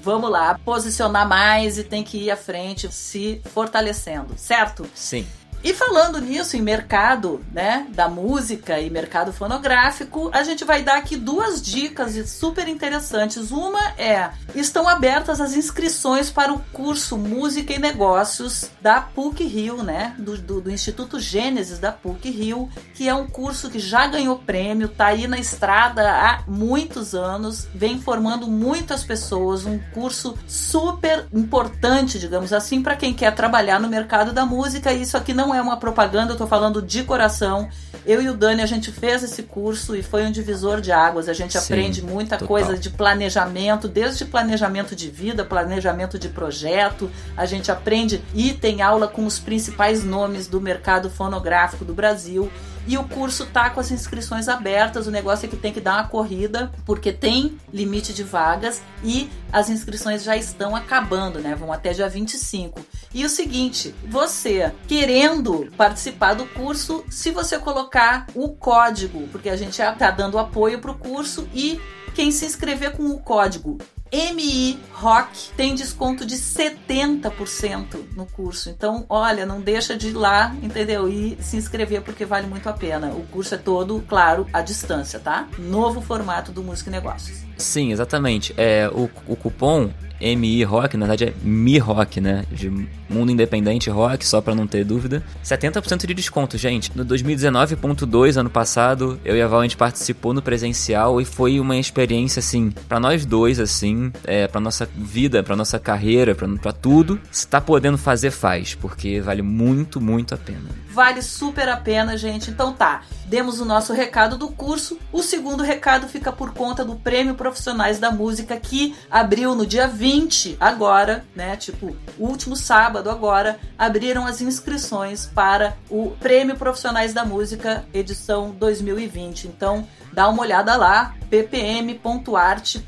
Vamos 0.03 0.31
lá, 0.31 0.59
posicionar 0.65 1.27
mais 1.27 1.79
e 1.79 1.85
tem 1.85 2.05
que 2.05 2.19
ir 2.19 2.31
à 2.31 2.37
frente, 2.37 2.93
se 2.93 3.41
fortalecendo, 3.53 4.35
certo? 4.37 4.87
Sim. 4.95 5.27
E 5.65 5.73
falando 5.73 6.21
nisso, 6.21 6.57
em 6.57 6.63
mercado, 6.63 7.41
né, 7.53 7.87
da 7.91 8.09
música 8.09 8.81
e 8.81 8.91
mercado 8.91 9.33
fonográfico, 9.33 10.29
a 10.33 10.43
gente 10.43 10.65
vai 10.65 10.83
dar 10.83 10.97
aqui 10.97 11.17
duas 11.17 11.63
dicas 11.63 12.29
super 12.29 12.67
interessantes. 12.67 13.53
Uma 13.53 13.81
é: 13.97 14.31
estão 14.57 14.89
abertas 14.89 15.41
as 15.41 15.55
inscrições 15.55 16.31
para 16.31 16.53
o 16.53 16.59
curso 16.73 17.17
Música 17.17 17.73
e 17.73 17.79
Negócios 17.79 18.71
da 18.81 19.01
PUC 19.01 19.45
Rio, 19.45 19.85
né, 19.85 20.15
do, 20.19 20.37
do, 20.37 20.61
do 20.63 20.71
Instituto 20.71 21.21
Gênesis 21.21 21.79
da 21.79 21.93
PUC 21.93 22.29
Rio, 22.31 22.69
que 22.95 23.09
é 23.09 23.15
um 23.15 23.29
curso 23.29 23.71
que 23.71 23.79
já 23.79 24.07
ganhou 24.09 24.39
prêmio, 24.39 24.89
tá 24.89 25.07
aí 25.07 25.29
na 25.29 25.39
estrada 25.39 26.11
há 26.11 26.43
muitos 26.49 27.15
anos, 27.15 27.69
vem 27.73 28.01
formando 28.01 28.49
muitas 28.49 29.05
pessoas, 29.05 29.65
um 29.65 29.79
curso 29.95 30.37
super 30.47 31.27
importante, 31.33 32.19
digamos 32.19 32.53
assim, 32.53 32.83
para 32.83 32.97
quem 32.97 33.15
quer 33.15 33.33
trabalhar 33.33 33.79
no 33.79 33.89
mercado 33.89 34.33
da 34.33 34.45
música. 34.45 34.93
Isso 34.93 35.17
aqui 35.17 35.33
não 35.33 35.52
é 35.55 35.61
uma 35.61 35.77
propaganda, 35.77 36.33
eu 36.33 36.37
tô 36.37 36.47
falando 36.47 36.83
de 36.83 37.03
coração. 37.05 37.69
Eu 38.05 38.21
e 38.21 38.29
o 38.29 38.35
Dani, 38.35 38.63
a 38.63 38.67
gente 38.67 38.91
fez 38.91 39.23
esse 39.23 39.45
curso 39.45 39.95
e 39.95 40.03
foi 40.03 40.25
um 40.27 40.33
divisor 40.33 40.81
de 40.81 40.91
águas. 40.91 41.29
A 41.29 41.33
gente 41.33 41.53
Sim, 41.53 41.59
aprende 41.59 42.03
muita 42.03 42.37
total. 42.37 42.49
coisa 42.49 42.77
de 42.77 42.91
planejamento, 42.91 43.87
desde 43.87 44.25
planejamento 44.25 44.97
de 44.97 45.09
vida, 45.09 45.45
planejamento 45.45 46.19
de 46.19 46.29
projeto. 46.29 47.09
A 47.37 47.47
gente 47.47 47.71
aprende 47.71 48.21
e 48.35 48.53
tem 48.53 48.83
aula 48.83 49.07
com 49.07 49.25
os 49.25 49.39
principais 49.39 50.03
nomes 50.03 50.49
do 50.49 50.61
mercado 50.61 51.09
fonográfico 51.09 51.85
do 51.85 51.95
Brasil. 51.95 52.51
E 52.87 52.99
o 52.99 53.05
curso 53.05 53.47
tá 53.47 53.71
com 53.71 53.81
as 53.81 53.91
inscrições 53.91 54.49
abertas. 54.49 55.07
O 55.07 55.11
negócio 55.11 55.47
é 55.47 55.49
que 55.49 55.57
tem 55.57 55.73
que 55.73 55.81
dar 55.81 55.95
uma 55.95 56.09
corrida, 56.09 56.73
porque 56.85 57.13
tem 57.13 57.59
limite 57.73 58.13
de 58.13 58.23
vagas 58.23 58.83
e 59.05 59.31
as 59.53 59.69
inscrições 59.69 60.23
já 60.23 60.37
estão 60.37 60.75
acabando, 60.75 61.39
né? 61.39 61.55
Vão 61.55 61.73
até 61.73 61.93
dia 61.93 62.09
25. 62.09 62.81
E 63.15 63.25
o 63.25 63.29
seguinte, 63.29 63.95
você 64.09 64.73
querendo 64.89 65.71
participar 65.77 66.35
do 66.35 66.47
curso, 66.47 67.05
se 67.09 67.31
você 67.31 67.59
colocar 67.59 68.27
o 68.35 68.49
código, 68.51 69.29
porque 69.29 69.49
a 69.49 69.57
gente 69.57 69.77
já 69.77 69.93
tá 69.93 70.11
dando 70.11 70.39
apoio 70.39 70.81
pro 70.81 70.95
curso 70.95 71.49
e 71.55 71.81
quem 72.15 72.31
se 72.31 72.45
inscrever 72.45 72.93
com 72.93 73.05
o 73.11 73.19
código 73.19 73.79
MI 74.13 74.79
Rock 74.93 75.49
tem 75.57 75.75
desconto 75.75 76.27
de 76.27 76.37
70% 76.37 77.97
no 78.15 78.27
curso. 78.27 78.69
Então, 78.69 79.07
olha, 79.09 79.47
não 79.47 79.61
deixa 79.61 79.97
de 79.97 80.09
ir 80.09 80.13
lá, 80.13 80.55
entendeu? 80.63 81.09
E 81.09 81.39
se 81.41 81.57
inscrever 81.57 82.03
porque 82.03 82.27
vale 82.27 82.47
muito 82.47 82.69
a 82.69 82.75
pena. 82.75 83.09
O 83.09 83.27
curso 83.29 83.55
é 83.55 83.59
todo, 83.59 84.05
claro, 84.07 84.47
à 84.53 84.61
distância, 84.61 85.19
tá? 85.19 85.49
Novo 85.59 86.03
formato 86.03 86.53
do 86.53 86.63
Música 86.63 86.91
e 86.91 86.93
Negócios. 86.93 87.39
Sim, 87.57 87.91
exatamente. 87.91 88.53
É, 88.59 88.87
o, 88.93 89.09
o 89.27 89.35
cupom 89.35 89.91
MI 90.21 90.65
Rock, 90.65 90.97
na 90.97 91.07
verdade 91.07 91.25
é 91.25 91.35
Mi 91.43 91.79
Rock, 91.79 92.21
né? 92.21 92.45
De 92.51 92.71
Mundo 93.09 93.31
Independente 93.31 93.91
Rock, 93.91 94.27
só 94.27 94.41
pra 94.41 94.55
não 94.55 94.67
ter 94.67 94.85
dúvida. 94.85 95.23
70% 95.45 96.07
de 96.07 96.15
desconto, 96.15 96.57
gente. 96.57 96.91
No 96.97 97.05
2019.2, 97.05 98.37
ano 98.37 98.51
passado, 98.51 99.21
eu 99.25 99.37
e 99.37 99.43
a 99.43 99.47
Val, 99.47 99.61
a 99.61 99.63
gente 99.63 99.77
participou 99.77 100.33
no 100.33 100.43
presencial 100.43 101.21
e 101.21 101.25
foi 101.25 101.61
uma 101.61 101.77
experiência, 101.77 102.41
assim, 102.41 102.73
pra 102.89 102.99
nós 102.99 103.25
dois, 103.25 103.59
assim, 103.59 104.13
é, 104.25 104.47
pra 104.47 104.61
nossa 104.61 104.89
vida, 104.95 105.43
pra 105.43 105.57
nossa 105.57 105.79
carreira, 105.79 106.35
pra 106.35 106.73
tudo. 106.73 107.21
Se 107.31 107.47
tá 107.47 107.61
podendo 107.61 107.99
fazer, 107.99 108.31
faz, 108.31 108.75
porque 108.75 109.21
vale 109.21 109.43
muito, 109.43 110.01
muito 110.01 110.35
a 110.35 110.39
pena. 110.39 110.83
Vale 110.93 111.23
super 111.23 111.69
a 111.69 111.77
pena, 111.77 112.17
gente. 112.17 112.51
Então 112.51 112.73
tá, 112.73 113.03
demos 113.27 113.61
o 113.61 113.65
nosso 113.65 113.93
recado 113.93 114.37
do 114.37 114.49
curso. 114.49 114.99
O 115.11 115.23
segundo 115.23 115.63
recado 115.63 116.07
fica 116.07 116.31
por 116.31 116.53
conta 116.53 116.85
do 116.85 116.97
Prêmio 116.97 117.35
Profissionais 117.35 117.99
da 117.99 118.11
Música 118.11 118.57
que 118.57 118.95
abriu 119.11 119.55
no 119.55 119.67
dia 119.67 119.89
20, 119.89 120.12
agora, 120.61 121.25
né? 121.35 121.57
Tipo, 121.57 121.97
último 122.19 122.57
sábado 122.57 123.09
agora, 123.09 123.59
abriram 123.79 124.27
as 124.27 124.41
inscrições 124.41 125.27
para 125.27 125.77
o 125.89 126.11
Prêmio 126.21 126.57
Profissionais 126.57 127.15
da 127.15 127.25
Música 127.25 127.85
edição 127.95 128.51
2020. 128.51 129.49
Então, 129.49 129.87
dá 130.13 130.29
uma 130.29 130.43
olhada 130.43 130.77
lá, 130.77 131.15
ppm.arte.br, 131.31 132.83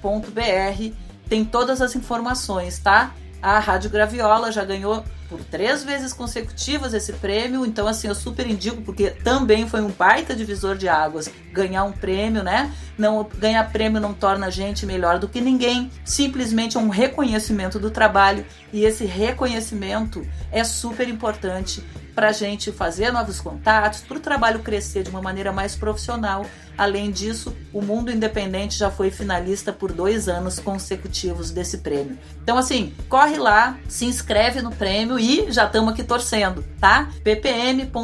tem 1.29 1.45
todas 1.45 1.81
as 1.81 1.95
informações, 1.95 2.79
tá? 2.79 3.15
A 3.41 3.59
Rádio 3.59 3.91
Graviola 3.91 4.51
já 4.53 4.65
ganhou 4.65 5.05
por 5.29 5.43
três 5.45 5.83
vezes 5.85 6.13
consecutivas 6.13 6.95
esse 6.95 7.13
prêmio, 7.15 7.65
então 7.65 7.87
assim 7.87 8.09
eu 8.09 8.15
super 8.15 8.47
indico 8.47 8.83
porque 8.83 9.11
também 9.11 9.69
foi 9.69 9.81
um 9.81 9.91
baita 9.91 10.35
divisor 10.35 10.77
de 10.77 10.89
águas 10.89 11.31
ganhar 11.53 11.85
um 11.85 11.93
prêmio, 11.93 12.43
né? 12.43 12.73
Não 12.99 13.29
ganhar 13.39 13.71
prêmio 13.71 14.01
não 14.01 14.13
torna 14.13 14.47
a 14.47 14.51
gente 14.51 14.85
melhor 14.85 15.19
do 15.19 15.29
que 15.29 15.41
ninguém, 15.41 15.91
simplesmente 16.05 16.77
é 16.77 16.81
um 16.81 16.89
reconhecimento 16.89 17.79
do 17.79 17.91
trabalho. 17.91 18.45
E 18.73 18.85
esse 18.85 19.05
reconhecimento 19.05 20.27
é 20.51 20.65
super 20.65 21.09
importante 21.09 21.83
para 22.14 22.29
a 22.29 22.33
gente 22.33 22.70
fazer 22.70 23.11
novos 23.11 23.40
contatos, 23.40 24.00
para 24.00 24.16
o 24.16 24.20
trabalho 24.20 24.61
crescer 24.61 25.03
de 25.03 25.11
uma 25.11 25.20
maneira 25.20 25.53
mais 25.53 25.74
profissional. 25.74 26.46
Além 26.77 27.11
disso, 27.11 27.57
o 27.72 27.81
Mundo 27.83 28.11
Independente 28.11 28.77
já 28.79 28.90
foi 28.90 29.11
finalista 29.11 29.72
por 29.72 29.92
dois 29.92 30.29
anos 30.29 30.59
consecutivos 30.59 31.50
desse 31.50 31.79
prêmio. 31.79 32.18
Então, 32.42 32.59
assim, 32.59 32.94
corre 33.09 33.37
lá, 33.37 33.79
se 33.88 34.05
inscreve 34.05 34.61
no 34.62 34.70
prêmio 34.70 35.18
e 35.18 35.50
já 35.53 35.66
estamos 35.66 35.92
aqui 35.92 36.03
torcendo, 36.03 36.64
tá? 36.81 37.09
ppm.arte.br. 37.22 37.94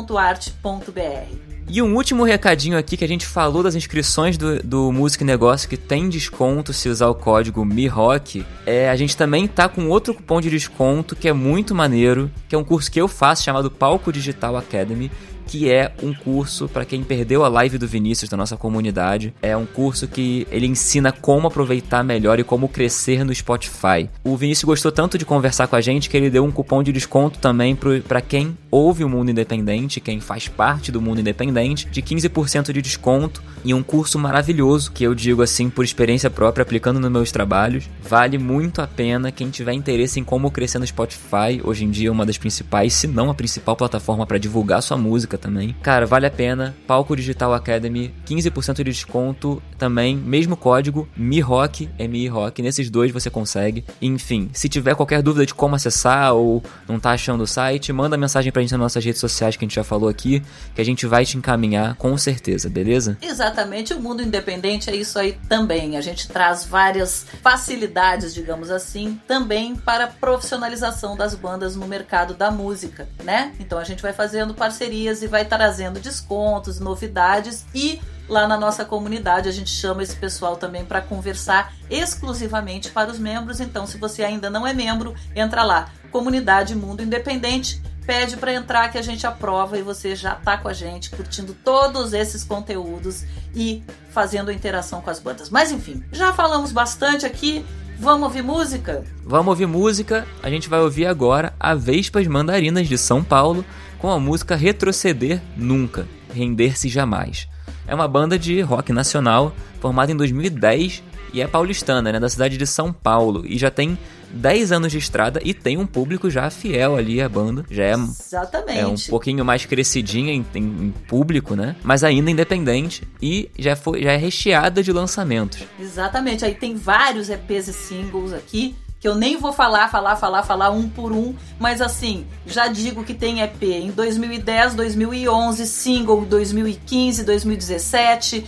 E 1.72 1.80
um 1.80 1.94
último 1.94 2.24
recadinho 2.24 2.76
aqui 2.76 2.96
que 2.96 3.04
a 3.04 3.08
gente 3.08 3.24
falou 3.24 3.62
das 3.62 3.76
inscrições 3.76 4.36
do, 4.36 4.60
do 4.60 4.90
Música 4.90 5.22
e 5.22 5.26
Negócio 5.26 5.68
que 5.68 5.76
tem 5.76 6.08
desconto 6.08 6.72
se 6.72 6.88
usar 6.88 7.06
o 7.06 7.14
código 7.14 7.64
MIROC. 7.64 8.44
É, 8.66 8.90
a 8.90 8.96
gente 8.96 9.16
também 9.16 9.46
tá 9.46 9.68
com 9.68 9.86
outro 9.86 10.12
cupom 10.12 10.40
de 10.40 10.50
desconto 10.50 11.14
que 11.14 11.28
é 11.28 11.32
muito 11.32 11.72
maneiro, 11.72 12.28
que 12.48 12.56
é 12.56 12.58
um 12.58 12.64
curso 12.64 12.90
que 12.90 13.00
eu 13.00 13.06
faço 13.06 13.44
chamado 13.44 13.70
Palco 13.70 14.12
Digital 14.12 14.56
Academy 14.56 15.12
que 15.50 15.68
é 15.68 15.90
um 16.00 16.14
curso 16.14 16.68
para 16.68 16.84
quem 16.84 17.02
perdeu 17.02 17.44
a 17.44 17.48
live 17.48 17.76
do 17.76 17.88
Vinícius 17.88 18.30
da 18.30 18.36
nossa 18.36 18.56
comunidade. 18.56 19.34
É 19.42 19.56
um 19.56 19.66
curso 19.66 20.06
que 20.06 20.46
ele 20.48 20.66
ensina 20.66 21.10
como 21.10 21.48
aproveitar 21.48 22.04
melhor 22.04 22.38
e 22.38 22.44
como 22.44 22.68
crescer 22.68 23.24
no 23.24 23.34
Spotify. 23.34 24.08
O 24.22 24.36
Vinícius 24.36 24.64
gostou 24.64 24.92
tanto 24.92 25.18
de 25.18 25.26
conversar 25.26 25.66
com 25.66 25.74
a 25.74 25.80
gente 25.80 26.08
que 26.08 26.16
ele 26.16 26.30
deu 26.30 26.44
um 26.44 26.52
cupom 26.52 26.84
de 26.84 26.92
desconto 26.92 27.40
também 27.40 27.76
para 28.06 28.20
quem 28.20 28.56
ouve 28.70 29.02
o 29.02 29.08
Mundo 29.08 29.32
Independente, 29.32 30.00
quem 30.00 30.20
faz 30.20 30.46
parte 30.46 30.92
do 30.92 31.00
Mundo 31.00 31.20
Independente, 31.20 31.88
de 31.90 32.00
15% 32.00 32.72
de 32.72 32.80
desconto 32.80 33.42
e 33.64 33.74
um 33.74 33.82
curso 33.82 34.20
maravilhoso 34.20 34.92
que 34.92 35.02
eu 35.02 35.16
digo 35.16 35.42
assim 35.42 35.68
por 35.68 35.84
experiência 35.84 36.30
própria 36.30 36.62
aplicando 36.62 37.00
nos 37.00 37.10
meus 37.10 37.32
trabalhos. 37.32 37.90
Vale 38.08 38.38
muito 38.38 38.80
a 38.80 38.86
pena 38.86 39.32
quem 39.32 39.50
tiver 39.50 39.72
interesse 39.72 40.20
em 40.20 40.24
como 40.24 40.50
crescer 40.50 40.78
no 40.78 40.86
Spotify. 40.86 41.60
Hoje 41.64 41.84
em 41.84 41.90
dia 41.90 42.08
é 42.08 42.12
uma 42.12 42.24
das 42.24 42.38
principais, 42.38 42.94
se 42.94 43.08
não 43.08 43.30
a 43.30 43.34
principal 43.34 43.74
plataforma 43.74 44.24
para 44.24 44.38
divulgar 44.38 44.80
sua 44.80 44.96
música 44.96 45.39
também. 45.40 45.74
Cara, 45.82 46.06
vale 46.06 46.26
a 46.26 46.30
pena. 46.30 46.76
Palco 46.86 47.16
Digital 47.16 47.54
Academy, 47.54 48.14
15% 48.26 48.76
de 48.76 48.84
desconto 48.84 49.62
também, 49.78 50.16
mesmo 50.16 50.56
código 50.56 51.08
MIROC, 51.16 51.88
M-I-ROC. 51.98 52.60
Nesses 52.60 52.90
dois 52.90 53.10
você 53.10 53.30
consegue. 53.30 53.84
Enfim, 54.00 54.50
se 54.52 54.68
tiver 54.68 54.94
qualquer 54.94 55.22
dúvida 55.22 55.46
de 55.46 55.54
como 55.54 55.74
acessar 55.74 56.34
ou 56.34 56.62
não 56.86 57.00
tá 57.00 57.12
achando 57.12 57.42
o 57.42 57.46
site, 57.46 57.92
manda 57.92 58.16
mensagem 58.16 58.52
pra 58.52 58.62
gente 58.62 58.72
nas 58.72 58.80
nossas 58.80 59.04
redes 59.04 59.20
sociais 59.20 59.56
que 59.56 59.64
a 59.64 59.66
gente 59.66 59.74
já 59.74 59.84
falou 59.84 60.08
aqui, 60.08 60.42
que 60.74 60.80
a 60.80 60.84
gente 60.84 61.06
vai 61.06 61.24
te 61.24 61.36
encaminhar 61.36 61.94
com 61.96 62.16
certeza, 62.18 62.68
beleza? 62.68 63.16
Exatamente, 63.22 63.94
o 63.94 64.00
mundo 64.00 64.22
independente 64.22 64.90
é 64.90 64.96
isso 64.96 65.18
aí 65.18 65.38
também. 65.48 65.96
A 65.96 66.00
gente 66.00 66.28
traz 66.28 66.64
várias 66.64 67.26
facilidades, 67.42 68.34
digamos 68.34 68.70
assim, 68.70 69.18
também 69.26 69.74
para 69.76 70.06
profissionalização 70.06 71.16
das 71.16 71.34
bandas 71.34 71.74
no 71.74 71.86
mercado 71.86 72.34
da 72.34 72.50
música, 72.50 73.08
né? 73.24 73.52
Então 73.58 73.78
a 73.78 73.84
gente 73.84 74.02
vai 74.02 74.12
fazendo 74.12 74.54
parcerias 74.54 75.22
e 75.22 75.26
vai 75.30 75.44
trazendo 75.44 76.00
descontos, 76.00 76.80
novidades 76.80 77.64
e 77.74 78.00
lá 78.28 78.46
na 78.46 78.56
nossa 78.56 78.84
comunidade 78.84 79.48
a 79.48 79.52
gente 79.52 79.70
chama 79.70 80.02
esse 80.02 80.16
pessoal 80.16 80.56
também 80.56 80.84
para 80.84 81.00
conversar 81.00 81.72
exclusivamente 81.88 82.90
para 82.90 83.10
os 83.10 83.18
membros. 83.18 83.60
Então, 83.60 83.86
se 83.86 83.98
você 83.98 84.22
ainda 84.22 84.50
não 84.50 84.66
é 84.66 84.72
membro, 84.72 85.14
entra 85.34 85.62
lá, 85.62 85.90
Comunidade 86.10 86.74
Mundo 86.74 87.02
Independente, 87.02 87.82
pede 88.04 88.36
para 88.36 88.52
entrar 88.52 88.88
que 88.90 88.98
a 88.98 89.02
gente 89.02 89.26
aprova 89.26 89.78
e 89.78 89.82
você 89.82 90.16
já 90.16 90.34
tá 90.34 90.56
com 90.56 90.68
a 90.68 90.72
gente 90.72 91.10
curtindo 91.10 91.54
todos 91.54 92.12
esses 92.12 92.42
conteúdos 92.42 93.24
e 93.54 93.82
fazendo 94.10 94.50
interação 94.50 95.00
com 95.00 95.10
as 95.10 95.20
bandas. 95.20 95.50
Mas 95.50 95.70
enfim, 95.70 96.02
já 96.10 96.32
falamos 96.32 96.72
bastante 96.72 97.24
aqui. 97.24 97.64
Vamos 97.98 98.24
ouvir 98.24 98.42
música? 98.42 99.04
Vamos 99.24 99.48
ouvir 99.48 99.66
música. 99.66 100.26
A 100.42 100.48
gente 100.48 100.68
vai 100.68 100.80
ouvir 100.80 101.06
agora 101.06 101.52
a 101.60 101.74
Vespas 101.74 102.26
Mandarinas 102.26 102.88
de 102.88 102.96
São 102.96 103.22
Paulo 103.22 103.64
com 104.00 104.10
a 104.10 104.18
música 104.18 104.56
Retroceder 104.56 105.40
Nunca, 105.56 106.06
Render-se 106.34 106.88
Jamais. 106.88 107.48
É 107.86 107.94
uma 107.94 108.08
banda 108.08 108.38
de 108.38 108.60
rock 108.60 108.92
nacional 108.92 109.54
formada 109.80 110.12
em 110.12 110.16
2010 110.16 111.02
e 111.32 111.40
é 111.40 111.46
paulistana, 111.46 112.10
né, 112.12 112.18
da 112.18 112.28
cidade 112.28 112.56
de 112.58 112.66
São 112.66 112.92
Paulo, 112.92 113.44
e 113.46 113.56
já 113.56 113.70
tem 113.70 113.96
10 114.32 114.72
anos 114.72 114.90
de 114.92 114.98
estrada 114.98 115.40
e 115.44 115.54
tem 115.54 115.76
um 115.78 115.86
público 115.86 116.28
já 116.28 116.50
fiel 116.50 116.96
ali 116.96 117.20
à 117.20 117.28
banda. 117.28 117.64
Já 117.70 117.84
é, 117.84 117.92
Exatamente. 117.92 118.78
é 118.80 118.86
um 118.86 118.96
pouquinho 119.08 119.44
mais 119.44 119.64
crescidinha 119.64 120.32
em, 120.32 120.44
em- 120.54 120.58
em 120.86 120.90
público, 121.08 121.54
né? 121.54 121.76
Mas 121.84 122.02
ainda 122.02 122.30
independente 122.30 123.06
e 123.22 123.48
já, 123.58 123.76
foi, 123.76 124.02
já 124.02 124.12
é 124.12 124.16
recheada 124.16 124.82
de 124.82 124.92
lançamentos. 124.92 125.60
Exatamente. 125.78 126.44
Aí 126.44 126.54
tem 126.54 126.74
vários 126.76 127.28
EPs 127.28 127.68
e 127.68 127.72
singles 127.72 128.32
aqui 128.32 128.74
que 129.00 129.08
eu 129.08 129.14
nem 129.14 129.38
vou 129.38 129.50
falar, 129.50 129.88
falar, 129.88 130.14
falar, 130.14 130.42
falar 130.42 130.70
um 130.70 130.86
por 130.86 131.10
um, 131.10 131.34
mas 131.58 131.80
assim, 131.80 132.26
já 132.46 132.68
digo 132.68 133.02
que 133.02 133.14
tem 133.14 133.40
EP 133.40 133.62
em 133.62 133.90
2010, 133.90 134.74
2011, 134.74 135.66
single 135.66 136.22
em 136.22 136.26
2015, 136.26 137.24
2017, 137.24 138.46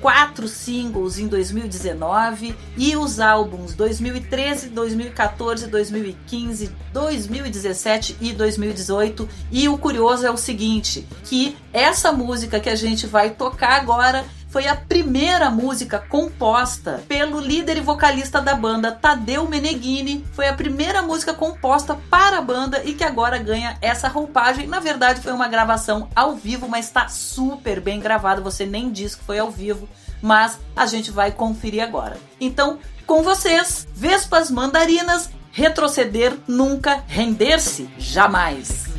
quatro 0.00 0.48
singles 0.48 1.20
em 1.20 1.28
2019 1.28 2.56
e 2.76 2.96
os 2.96 3.20
álbuns 3.20 3.74
2013, 3.74 4.70
2014, 4.70 5.68
2015, 5.68 6.70
2017 6.92 8.16
e 8.20 8.32
2018. 8.32 9.28
E 9.52 9.68
o 9.68 9.78
curioso 9.78 10.26
é 10.26 10.30
o 10.32 10.36
seguinte, 10.36 11.06
que 11.22 11.56
essa 11.72 12.10
música 12.10 12.58
que 12.58 12.68
a 12.68 12.74
gente 12.74 13.06
vai 13.06 13.30
tocar 13.30 13.80
agora 13.80 14.24
foi 14.52 14.68
a 14.68 14.76
primeira 14.76 15.50
música 15.50 15.98
composta 15.98 17.02
pelo 17.08 17.40
líder 17.40 17.78
e 17.78 17.80
vocalista 17.80 18.38
da 18.38 18.54
banda, 18.54 18.92
Tadeu 18.92 19.48
Meneghini. 19.48 20.26
Foi 20.34 20.46
a 20.46 20.52
primeira 20.52 21.00
música 21.00 21.32
composta 21.32 21.98
para 22.10 22.36
a 22.36 22.42
banda 22.42 22.82
e 22.84 22.92
que 22.92 23.02
agora 23.02 23.38
ganha 23.38 23.78
essa 23.80 24.08
roupagem. 24.08 24.66
Na 24.66 24.78
verdade, 24.78 25.22
foi 25.22 25.32
uma 25.32 25.48
gravação 25.48 26.06
ao 26.14 26.34
vivo, 26.34 26.68
mas 26.68 26.84
está 26.84 27.08
super 27.08 27.80
bem 27.80 27.98
gravado. 27.98 28.42
Você 28.42 28.66
nem 28.66 28.92
diz 28.92 29.14
que 29.14 29.24
foi 29.24 29.38
ao 29.38 29.50
vivo, 29.50 29.88
mas 30.20 30.58
a 30.76 30.84
gente 30.84 31.10
vai 31.10 31.32
conferir 31.32 31.82
agora. 31.82 32.18
Então, 32.38 32.78
com 33.06 33.22
vocês, 33.22 33.88
Vespas 33.94 34.50
Mandarinas, 34.50 35.30
retroceder 35.50 36.36
nunca, 36.46 37.02
render-se 37.08 37.88
jamais. 37.96 38.91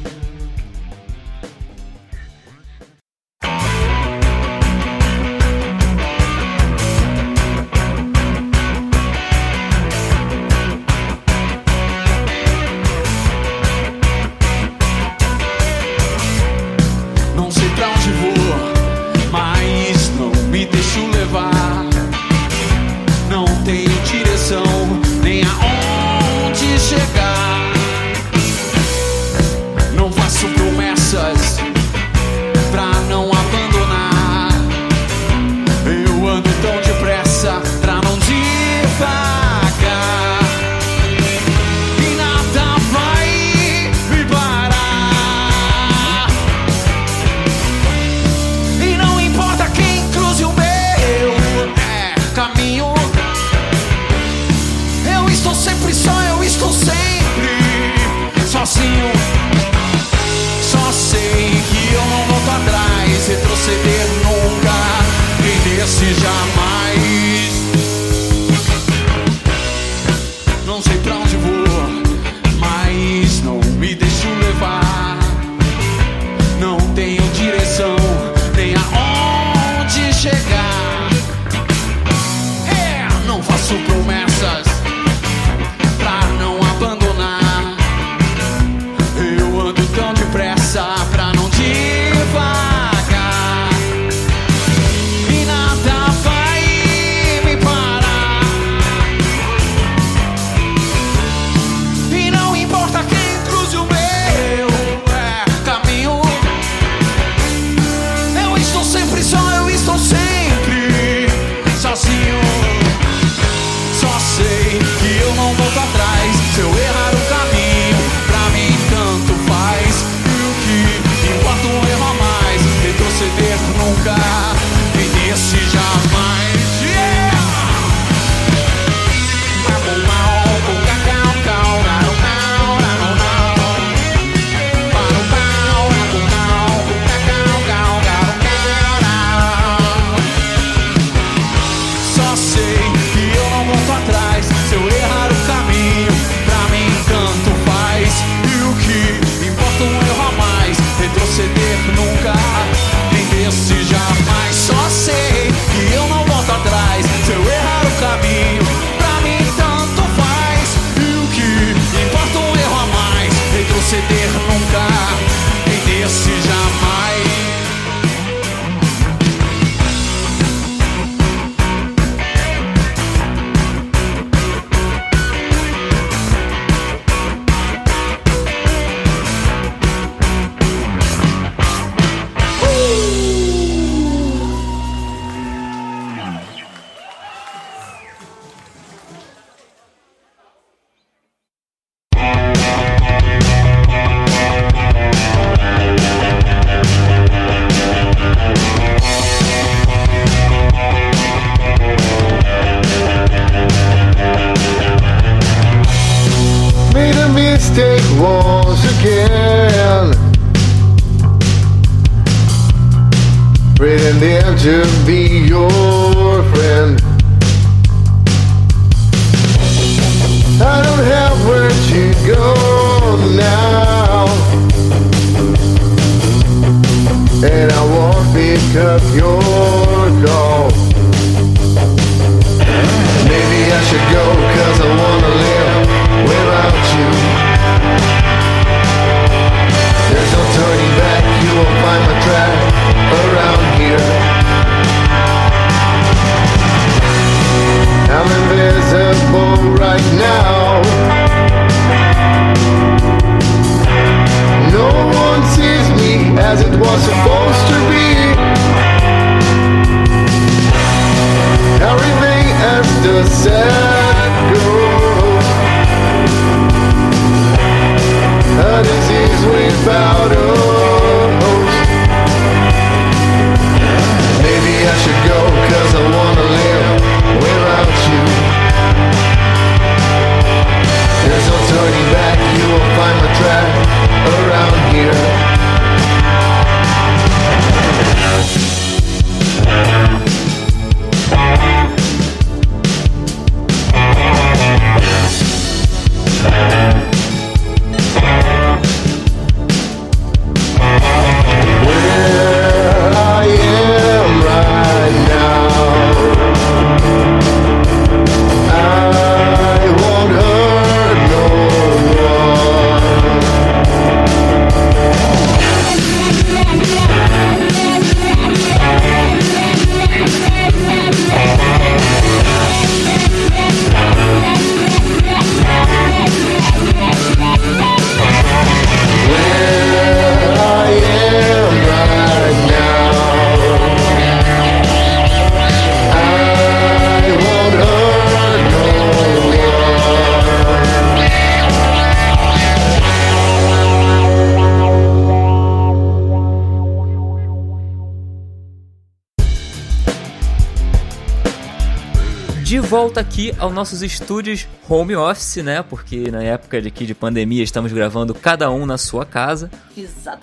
Volta 353.13 353.19
aqui 353.21 353.53
aos 353.59 353.71
nossos 353.71 354.01
estúdios 354.01 354.67
home 354.89 355.15
office, 355.15 355.61
né? 355.61 355.83
Porque 355.83 356.31
na 356.31 356.41
época 356.41 356.81
de, 356.81 356.87
aqui 356.87 357.05
de 357.05 357.13
pandemia 357.13 357.63
estamos 357.63 357.93
gravando 357.93 358.33
cada 358.33 358.71
um 358.71 358.87
na 358.87 358.97
sua 358.97 359.23
casa. 359.23 359.69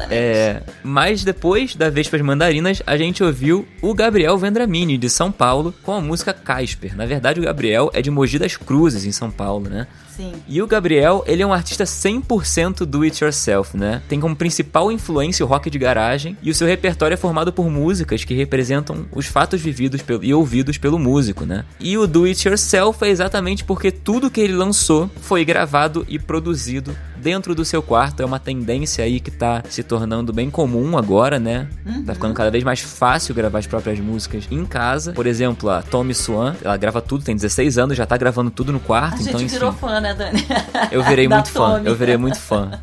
Exatamente. 0.00 0.14
É, 0.14 0.62
mas 0.82 1.24
depois 1.24 1.74
da 1.76 1.90
Vespas 1.90 2.20
Mandarinas, 2.20 2.82
a 2.86 2.96
gente 2.96 3.22
ouviu 3.22 3.66
o 3.82 3.94
Gabriel 3.94 4.36
Vendramini, 4.38 4.96
de 4.98 5.08
São 5.10 5.30
Paulo, 5.30 5.74
com 5.82 5.92
a 5.92 6.00
música 6.00 6.32
Casper. 6.32 6.96
Na 6.96 7.06
verdade, 7.06 7.40
o 7.40 7.42
Gabriel 7.44 7.90
é 7.92 8.00
de 8.02 8.10
Mogi 8.10 8.38
das 8.38 8.56
Cruzes, 8.56 9.04
em 9.04 9.12
São 9.12 9.30
Paulo, 9.30 9.68
né? 9.68 9.86
Sim. 10.16 10.32
E 10.46 10.60
o 10.60 10.66
Gabriel, 10.66 11.24
ele 11.26 11.42
é 11.42 11.46
um 11.46 11.52
artista 11.52 11.84
100% 11.84 12.84
do 12.84 13.02
it 13.02 13.22
yourself, 13.24 13.76
né? 13.76 14.02
Tem 14.08 14.20
como 14.20 14.36
principal 14.36 14.90
influência 14.92 15.44
o 15.46 15.48
rock 15.48 15.70
de 15.70 15.78
garagem 15.78 16.36
e 16.42 16.50
o 16.50 16.54
seu 16.54 16.66
repertório 16.66 17.14
é 17.14 17.16
formado 17.16 17.52
por 17.52 17.70
músicas 17.70 18.22
que 18.24 18.34
representam 18.34 19.06
os 19.12 19.26
fatos 19.26 19.60
vividos 19.62 20.02
pelo- 20.02 20.22
e 20.22 20.34
ouvidos 20.34 20.76
pelo 20.76 20.98
músico, 20.98 21.46
né? 21.46 21.64
E 21.78 21.96
o 21.96 22.06
do 22.06 22.24
it 22.24 22.46
yourself 22.46 23.02
é 23.04 23.08
exatamente 23.08 23.64
porque 23.64 23.90
tudo 23.90 24.30
que 24.30 24.40
ele 24.40 24.52
lançou 24.52 25.10
foi 25.22 25.44
gravado 25.44 26.04
e 26.08 26.18
produzido 26.18 26.94
dentro 27.20 27.54
do 27.54 27.64
seu 27.64 27.82
quarto. 27.82 28.20
É 28.22 28.24
uma 28.26 28.38
tendência 28.38 29.04
aí 29.04 29.20
que 29.20 29.30
tá 29.30 29.62
se 29.68 29.82
tornando 29.82 30.32
bem 30.32 30.50
comum 30.50 30.96
agora, 30.98 31.38
né? 31.38 31.68
Tá 32.06 32.14
ficando 32.14 32.34
cada 32.34 32.50
vez 32.50 32.64
mais 32.64 32.80
fácil 32.80 33.34
gravar 33.34 33.58
as 33.58 33.66
próprias 33.66 33.98
músicas 34.00 34.44
em 34.50 34.64
casa. 34.64 35.12
Por 35.12 35.26
exemplo, 35.26 35.70
a 35.70 35.82
Tommy 35.82 36.14
Swan, 36.14 36.54
ela 36.64 36.76
grava 36.76 37.00
tudo, 37.00 37.24
tem 37.24 37.34
16 37.36 37.78
anos, 37.78 37.96
já 37.96 38.06
tá 38.06 38.16
gravando 38.16 38.50
tudo 38.50 38.72
no 38.72 38.80
quarto, 38.80 39.14
A 39.14 39.18
gente 39.18 39.28
então 39.28 39.40
enfim. 39.40 39.52
virou 39.52 39.72
fã, 39.72 40.00
né, 40.00 40.14
Dani? 40.14 40.44
Eu 40.90 41.02
virei 41.04 41.28
Da 41.28 41.36
muito 41.36 41.50
fã. 41.50 41.74
Tommy. 41.74 41.86
Eu 41.86 41.94
virei 41.96 42.16
muito 42.16 42.38
fã. 42.38 42.80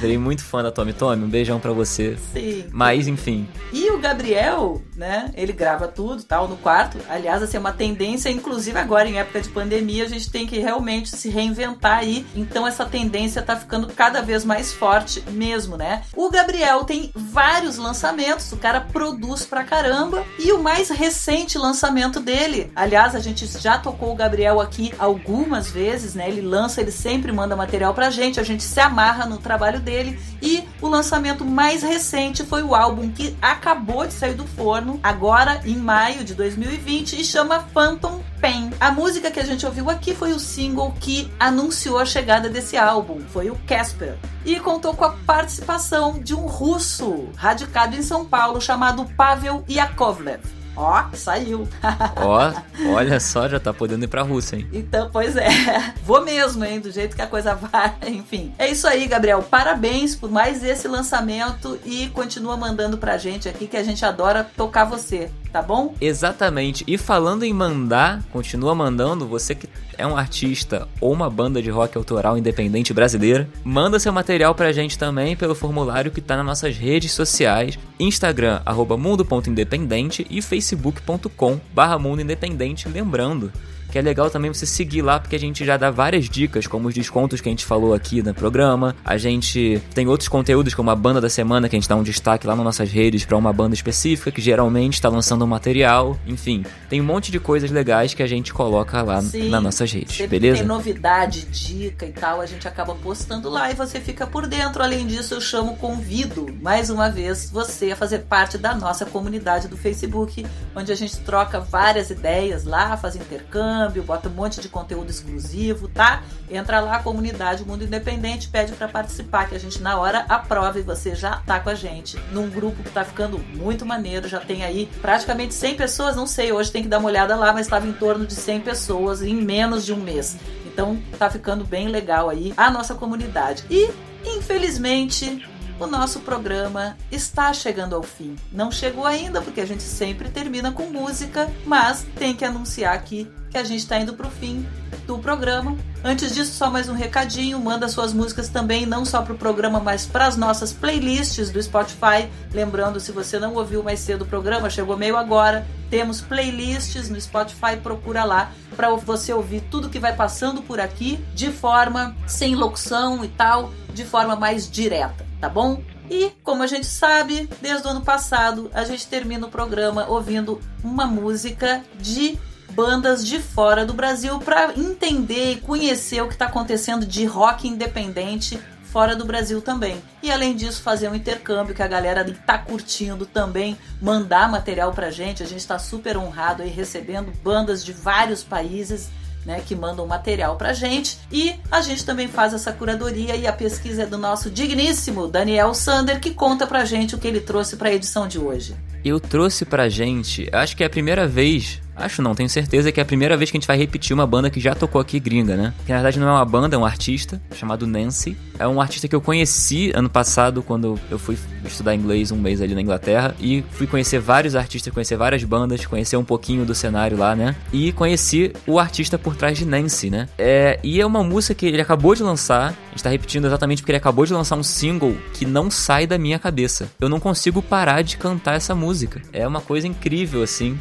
Virei 0.00 0.18
muito 0.18 0.44
fã 0.44 0.62
da 0.62 0.70
Tommy 0.70 0.92
Tommy. 0.92 1.24
Um 1.24 1.28
beijão 1.28 1.58
pra 1.58 1.72
você. 1.72 2.16
Sim. 2.34 2.64
Mas, 2.70 3.08
enfim. 3.08 3.48
E 3.72 3.85
o 3.96 4.00
Gabriel, 4.00 4.82
né? 4.94 5.30
Ele 5.34 5.52
grava 5.52 5.88
tudo, 5.88 6.22
tal, 6.22 6.46
no 6.46 6.56
quarto. 6.56 6.98
Aliás, 7.08 7.42
assim, 7.42 7.56
é 7.56 7.60
uma 7.60 7.72
tendência, 7.72 8.28
inclusive 8.30 8.78
agora 8.78 9.08
em 9.08 9.18
época 9.18 9.40
de 9.40 9.48
pandemia, 9.48 10.04
a 10.04 10.08
gente 10.08 10.30
tem 10.30 10.46
que 10.46 10.58
realmente 10.58 11.08
se 11.08 11.28
reinventar 11.28 11.98
aí. 11.98 12.26
Então 12.34 12.66
essa 12.66 12.84
tendência 12.84 13.42
tá 13.42 13.56
ficando 13.56 13.88
cada 13.88 14.20
vez 14.20 14.44
mais 14.44 14.72
forte 14.72 15.22
mesmo, 15.30 15.76
né? 15.76 16.02
O 16.14 16.30
Gabriel 16.30 16.84
tem 16.84 17.10
vários 17.14 17.76
lançamentos, 17.78 18.52
o 18.52 18.56
cara 18.56 18.80
produz 18.80 19.46
pra 19.46 19.64
caramba. 19.64 20.24
E 20.38 20.52
o 20.52 20.62
mais 20.62 20.90
recente 20.90 21.58
lançamento 21.58 22.20
dele, 22.20 22.70
aliás, 22.76 23.14
a 23.14 23.20
gente 23.20 23.46
já 23.46 23.78
tocou 23.78 24.12
o 24.12 24.16
Gabriel 24.16 24.60
aqui 24.60 24.92
algumas 24.98 25.70
vezes, 25.70 26.14
né? 26.14 26.28
Ele 26.28 26.42
lança, 26.42 26.80
ele 26.80 26.92
sempre 26.92 27.32
manda 27.32 27.56
material 27.56 27.94
pra 27.94 28.10
gente, 28.10 28.38
a 28.38 28.42
gente 28.42 28.62
se 28.62 28.80
amarra 28.80 29.26
no 29.26 29.38
trabalho 29.38 29.80
dele. 29.80 30.18
E 30.42 30.64
o 30.80 30.88
lançamento 30.88 31.44
mais 31.44 31.82
recente 31.82 32.44
foi 32.44 32.62
o 32.62 32.74
álbum 32.74 33.10
que 33.10 33.36
acabou 33.40 33.85
de 34.06 34.12
sair 34.12 34.34
do 34.34 34.46
forno, 34.46 34.98
agora 35.02 35.60
em 35.64 35.76
maio 35.76 36.24
de 36.24 36.34
2020, 36.34 37.20
e 37.20 37.24
chama 37.24 37.60
Phantom 37.72 38.22
Pain. 38.40 38.70
A 38.80 38.90
música 38.90 39.30
que 39.30 39.40
a 39.40 39.44
gente 39.44 39.64
ouviu 39.64 39.88
aqui 39.88 40.14
foi 40.14 40.32
o 40.32 40.40
single 40.40 40.92
que 41.00 41.30
anunciou 41.38 41.98
a 41.98 42.04
chegada 42.04 42.48
desse 42.48 42.76
álbum, 42.76 43.20
foi 43.32 43.48
o 43.48 43.56
Casper. 43.66 44.16
E 44.44 44.58
contou 44.60 44.94
com 44.94 45.04
a 45.04 45.12
participação 45.12 46.18
de 46.18 46.34
um 46.34 46.46
russo 46.46 47.28
radicado 47.36 47.96
em 47.96 48.02
São 48.02 48.24
Paulo 48.24 48.60
chamado 48.60 49.04
Pavel 49.16 49.64
Yakovlev. 49.68 50.42
Ó, 50.76 51.04
saiu. 51.14 51.66
Ó, 52.16 52.52
olha 52.94 53.18
só, 53.18 53.48
já 53.48 53.58
tá 53.58 53.72
podendo 53.72 54.04
ir 54.04 54.08
pra 54.08 54.22
Rússia, 54.22 54.56
hein? 54.56 54.68
Então, 54.72 55.08
pois 55.10 55.36
é. 55.36 55.48
Vou 56.04 56.22
mesmo, 56.24 56.64
hein? 56.64 56.80
Do 56.80 56.90
jeito 56.90 57.16
que 57.16 57.22
a 57.22 57.26
coisa 57.26 57.54
vai. 57.54 57.94
Enfim. 58.06 58.54
É 58.58 58.68
isso 58.70 58.86
aí, 58.86 59.06
Gabriel. 59.06 59.42
Parabéns 59.42 60.14
por 60.14 60.30
mais 60.30 60.62
esse 60.62 60.86
lançamento 60.86 61.78
e 61.84 62.08
continua 62.10 62.56
mandando 62.56 62.98
pra 62.98 63.16
gente 63.16 63.48
aqui 63.48 63.66
que 63.66 63.76
a 63.76 63.82
gente 63.82 64.04
adora 64.04 64.44
tocar 64.56 64.84
você, 64.84 65.30
tá 65.52 65.62
bom? 65.62 65.94
Exatamente. 66.00 66.84
E 66.86 66.98
falando 66.98 67.44
em 67.44 67.52
mandar, 67.52 68.22
continua 68.32 68.74
mandando, 68.74 69.26
você 69.26 69.54
que 69.54 69.68
é 69.98 70.06
um 70.06 70.16
artista 70.16 70.86
ou 71.00 71.12
uma 71.12 71.30
banda 71.30 71.62
de 71.62 71.70
rock 71.70 71.96
autoral 71.96 72.36
independente 72.36 72.92
brasileira, 72.92 73.48
manda 73.64 73.98
seu 73.98 74.12
material 74.12 74.54
pra 74.54 74.72
gente 74.72 74.98
também 74.98 75.36
pelo 75.36 75.54
formulário 75.54 76.10
que 76.10 76.20
tá 76.20 76.36
nas 76.36 76.46
nossas 76.46 76.76
redes 76.76 77.12
sociais, 77.12 77.78
Instagram, 77.98 78.60
arroba 78.64 78.96
mundo.independente 78.96 80.26
e 80.28 80.42
facebook.com 80.42 81.60
barra 81.72 81.98
mundo 81.98 82.22
independente, 82.22 82.88
lembrando 82.88 83.52
que 83.96 84.00
é 84.00 84.02
legal 84.02 84.28
também 84.28 84.52
você 84.52 84.66
seguir 84.66 85.00
lá, 85.00 85.18
porque 85.18 85.34
a 85.34 85.38
gente 85.38 85.64
já 85.64 85.78
dá 85.78 85.90
várias 85.90 86.28
dicas, 86.28 86.66
como 86.66 86.86
os 86.86 86.92
descontos 86.92 87.40
que 87.40 87.48
a 87.48 87.52
gente 87.52 87.64
falou 87.64 87.94
aqui 87.94 88.22
no 88.22 88.34
programa. 88.34 88.94
A 89.02 89.16
gente 89.16 89.80
tem 89.94 90.06
outros 90.06 90.28
conteúdos, 90.28 90.74
como 90.74 90.90
a 90.90 90.94
banda 90.94 91.18
da 91.18 91.30
semana, 91.30 91.66
que 91.66 91.74
a 91.74 91.78
gente 91.80 91.88
dá 91.88 91.96
um 91.96 92.02
destaque 92.02 92.46
lá 92.46 92.54
nas 92.54 92.62
nossas 92.62 92.90
redes 92.90 93.24
para 93.24 93.38
uma 93.38 93.54
banda 93.54 93.74
específica, 93.74 94.30
que 94.30 94.42
geralmente 94.42 94.94
está 94.94 95.08
lançando 95.08 95.46
um 95.46 95.48
material. 95.48 96.18
Enfim, 96.26 96.62
tem 96.90 97.00
um 97.00 97.04
monte 97.04 97.32
de 97.32 97.40
coisas 97.40 97.70
legais 97.70 98.12
que 98.12 98.22
a 98.22 98.26
gente 98.26 98.52
coloca 98.52 99.00
lá 99.00 99.22
Sim, 99.22 99.48
nas 99.48 99.62
nossas 99.62 99.90
redes, 99.90 100.28
beleza? 100.28 100.58
Tem 100.58 100.66
novidade, 100.66 101.46
dica 101.46 102.04
e 102.04 102.12
tal, 102.12 102.42
a 102.42 102.46
gente 102.46 102.68
acaba 102.68 102.94
postando 102.96 103.48
lá 103.48 103.70
e 103.70 103.74
você 103.74 103.98
fica 103.98 104.26
por 104.26 104.46
dentro. 104.46 104.82
Além 104.82 105.06
disso, 105.06 105.32
eu 105.32 105.40
chamo, 105.40 105.74
convido 105.78 106.54
mais 106.60 106.90
uma 106.90 107.08
vez 107.08 107.48
você 107.50 107.92
a 107.92 107.96
fazer 107.96 108.18
parte 108.24 108.58
da 108.58 108.74
nossa 108.74 109.06
comunidade 109.06 109.68
do 109.68 109.76
Facebook, 109.78 110.44
onde 110.74 110.92
a 110.92 110.94
gente 110.94 111.16
troca 111.20 111.60
várias 111.60 112.10
ideias 112.10 112.64
lá, 112.64 112.94
faz 112.98 113.16
intercâmbio, 113.16 113.85
bota 113.88 114.28
um 114.28 114.32
monte 114.32 114.60
de 114.60 114.68
conteúdo 114.68 115.10
exclusivo, 115.10 115.88
tá? 115.88 116.22
Entra 116.50 116.80
lá, 116.80 117.02
comunidade 117.02 117.64
Mundo 117.64 117.84
Independente, 117.84 118.48
pede 118.48 118.72
para 118.72 118.88
participar, 118.88 119.48
que 119.48 119.54
a 119.54 119.58
gente 119.58 119.82
na 119.82 119.98
hora 119.98 120.24
aprova 120.28 120.78
e 120.78 120.82
você 120.82 121.14
já 121.14 121.36
tá 121.38 121.60
com 121.60 121.70
a 121.70 121.74
gente 121.74 122.18
num 122.32 122.48
grupo 122.48 122.82
que 122.82 122.90
tá 122.90 123.04
ficando 123.04 123.38
muito 123.38 123.84
maneiro, 123.84 124.28
já 124.28 124.40
tem 124.40 124.64
aí 124.64 124.88
praticamente 125.00 125.54
100 125.54 125.76
pessoas, 125.76 126.16
não 126.16 126.26
sei, 126.26 126.52
hoje 126.52 126.70
tem 126.70 126.82
que 126.82 126.88
dar 126.88 126.98
uma 126.98 127.08
olhada 127.08 127.36
lá, 127.36 127.52
mas 127.52 127.66
estava 127.66 127.86
em 127.86 127.92
torno 127.92 128.26
de 128.26 128.34
100 128.34 128.60
pessoas 128.60 129.22
em 129.22 129.34
menos 129.34 129.84
de 129.84 129.92
um 129.92 129.96
mês. 129.96 130.36
Então 130.66 130.98
tá 131.18 131.30
ficando 131.30 131.64
bem 131.64 131.88
legal 131.88 132.28
aí 132.28 132.52
a 132.56 132.70
nossa 132.70 132.94
comunidade. 132.94 133.64
E, 133.70 133.90
infelizmente, 134.24 135.42
o 135.78 135.86
nosso 135.86 136.20
programa 136.20 136.96
está 137.10 137.52
chegando 137.52 137.94
ao 137.94 138.02
fim. 138.02 138.36
Não 138.50 138.70
chegou 138.70 139.04
ainda, 139.04 139.40
porque 139.42 139.60
a 139.60 139.66
gente 139.66 139.82
sempre 139.82 140.28
termina 140.30 140.72
com 140.72 140.84
música, 140.86 141.50
mas 141.64 142.06
tem 142.18 142.34
que 142.34 142.44
anunciar 142.44 142.94
aqui 142.94 143.30
que 143.56 143.60
a 143.60 143.64
gente 143.64 143.80
está 143.80 143.98
indo 143.98 144.12
para 144.12 144.26
o 144.26 144.30
fim 144.30 144.66
do 145.06 145.18
programa. 145.18 145.74
Antes 146.04 146.34
disso, 146.34 146.52
só 146.52 146.70
mais 146.70 146.90
um 146.90 146.92
recadinho: 146.92 147.58
manda 147.58 147.88
suas 147.88 148.12
músicas 148.12 148.50
também, 148.50 148.84
não 148.84 149.02
só 149.02 149.22
para 149.22 149.32
o 149.32 149.38
programa, 149.38 149.80
mas 149.80 150.04
para 150.04 150.26
as 150.26 150.36
nossas 150.36 150.74
playlists 150.74 151.48
do 151.48 151.62
Spotify. 151.62 152.28
Lembrando, 152.52 153.00
se 153.00 153.12
você 153.12 153.38
não 153.38 153.54
ouviu 153.54 153.82
mais 153.82 154.00
cedo 154.00 154.22
o 154.22 154.26
programa, 154.26 154.68
chegou 154.68 154.94
meio 154.94 155.16
agora. 155.16 155.66
Temos 155.88 156.20
playlists 156.20 157.08
no 157.08 157.18
Spotify, 157.18 157.78
procura 157.82 158.24
lá 158.24 158.52
para 158.76 158.90
você 158.90 159.32
ouvir 159.32 159.62
tudo 159.70 159.88
que 159.88 159.98
vai 159.98 160.14
passando 160.14 160.60
por 160.60 160.78
aqui 160.78 161.18
de 161.34 161.50
forma 161.50 162.14
sem 162.26 162.54
locução 162.54 163.24
e 163.24 163.28
tal, 163.28 163.72
de 163.94 164.04
forma 164.04 164.36
mais 164.36 164.70
direta, 164.70 165.24
tá 165.40 165.48
bom? 165.48 165.80
E, 166.10 166.30
como 166.42 166.62
a 166.62 166.66
gente 166.66 166.86
sabe, 166.86 167.48
desde 167.62 167.86
o 167.86 167.90
ano 167.90 168.02
passado, 168.02 168.70
a 168.74 168.84
gente 168.84 169.06
termina 169.06 169.46
o 169.46 169.50
programa 169.50 170.06
ouvindo 170.06 170.60
uma 170.84 171.06
música 171.06 171.82
de 171.98 172.38
bandas 172.76 173.26
de 173.26 173.40
fora 173.40 173.86
do 173.86 173.94
Brasil 173.94 174.38
para 174.38 174.74
entender 174.76 175.52
e 175.52 175.56
conhecer 175.56 176.20
o 176.20 176.28
que 176.28 176.34
está 176.34 176.44
acontecendo 176.44 177.06
de 177.06 177.24
rock 177.24 177.66
independente 177.66 178.60
fora 178.82 179.16
do 179.16 179.24
Brasil 179.24 179.62
também. 179.62 179.96
E 180.22 180.30
além 180.30 180.54
disso, 180.54 180.82
fazer 180.82 181.08
um 181.08 181.14
intercâmbio 181.14 181.74
que 181.74 181.82
a 181.82 181.88
galera 181.88 182.22
tá 182.46 182.58
curtindo 182.58 183.24
também, 183.24 183.78
mandar 184.00 184.50
material 184.50 184.92
pra 184.92 185.10
gente. 185.10 185.42
A 185.42 185.46
gente 185.46 185.60
está 185.60 185.78
super 185.78 186.18
honrado 186.18 186.62
aí 186.62 186.68
recebendo 186.68 187.32
bandas 187.42 187.82
de 187.82 187.92
vários 187.94 188.44
países. 188.44 189.10
Né, 189.44 189.62
que 189.64 189.76
mandam 189.76 190.04
material 190.08 190.56
pra 190.56 190.72
gente 190.72 191.20
e 191.30 191.54
a 191.70 191.80
gente 191.80 192.04
também 192.04 192.26
faz 192.26 192.52
essa 192.52 192.72
curadoria 192.72 193.36
e 193.36 193.46
a 193.46 193.52
pesquisa 193.52 194.02
é 194.02 194.06
do 194.06 194.18
nosso 194.18 194.50
digníssimo 194.50 195.28
Daniel 195.28 195.72
Sander 195.72 196.18
que 196.18 196.34
conta 196.34 196.66
pra 196.66 196.84
gente 196.84 197.14
o 197.14 197.18
que 197.18 197.28
ele 197.28 197.40
trouxe 197.40 197.76
pra 197.76 197.92
edição 197.92 198.26
de 198.26 198.40
hoje. 198.40 198.74
Eu 199.04 199.20
trouxe 199.20 199.64
pra 199.64 199.88
gente, 199.88 200.50
acho 200.52 200.76
que 200.76 200.82
é 200.82 200.86
a 200.88 200.90
primeira 200.90 201.28
vez 201.28 201.80
Acho 201.96 202.22
não, 202.22 202.34
tenho 202.34 202.48
certeza 202.48 202.92
que 202.92 203.00
é 203.00 203.02
a 203.02 203.06
primeira 203.06 203.36
vez 203.36 203.50
que 203.50 203.56
a 203.56 203.60
gente 203.60 203.66
vai 203.66 203.76
repetir 203.76 204.12
uma 204.12 204.26
banda 204.26 204.50
que 204.50 204.60
já 204.60 204.74
tocou 204.74 205.00
aqui 205.00 205.18
gringa, 205.18 205.56
né? 205.56 205.74
Que 205.84 205.92
na 205.92 205.98
verdade 205.98 206.18
não 206.18 206.28
é 206.28 206.32
uma 206.32 206.44
banda, 206.44 206.76
é 206.76 206.78
um 206.78 206.84
artista 206.84 207.40
chamado 207.54 207.86
Nancy. 207.86 208.36
É 208.58 208.66
um 208.66 208.80
artista 208.80 209.08
que 209.08 209.14
eu 209.14 209.20
conheci 209.20 209.90
ano 209.94 210.08
passado 210.08 210.62
quando 210.62 210.98
eu 211.10 211.18
fui 211.18 211.36
estudar 211.64 211.94
inglês 211.94 212.30
um 212.30 212.36
mês 212.36 212.60
ali 212.60 212.74
na 212.74 212.80
Inglaterra 212.80 213.34
e 213.40 213.64
fui 213.72 213.86
conhecer 213.86 214.18
vários 214.18 214.54
artistas, 214.54 214.92
conhecer 214.92 215.16
várias 215.16 215.42
bandas, 215.44 215.84
conhecer 215.84 216.16
um 216.16 216.24
pouquinho 216.24 216.64
do 216.64 216.74
cenário 216.74 217.16
lá, 217.16 217.34
né? 217.34 217.56
E 217.72 217.92
conheci 217.92 218.52
o 218.66 218.78
artista 218.78 219.18
por 219.18 219.36
trás 219.36 219.58
de 219.58 219.64
Nancy, 219.64 220.10
né? 220.10 220.28
É, 220.38 220.78
e 220.82 221.00
é 221.00 221.06
uma 221.06 221.22
música 221.22 221.54
que 221.54 221.66
ele 221.66 221.80
acabou 221.80 222.14
de 222.14 222.22
lançar, 222.22 222.70
a 222.70 222.90
gente 222.90 223.02
tá 223.02 223.10
repetindo 223.10 223.46
exatamente 223.46 223.82
porque 223.82 223.92
ele 223.92 223.98
acabou 223.98 224.24
de 224.24 224.32
lançar 224.32 224.56
um 224.56 224.62
single 224.62 225.16
que 225.34 225.44
não 225.44 225.70
sai 225.70 226.06
da 226.06 226.18
minha 226.18 226.38
cabeça. 226.38 226.90
Eu 227.00 227.08
não 227.08 227.20
consigo 227.20 227.60
parar 227.62 228.02
de 228.02 228.16
cantar 228.16 228.54
essa 228.54 228.74
música. 228.74 229.20
É 229.32 229.46
uma 229.46 229.60
coisa 229.60 229.86
incrível, 229.86 230.42
assim. 230.42 230.78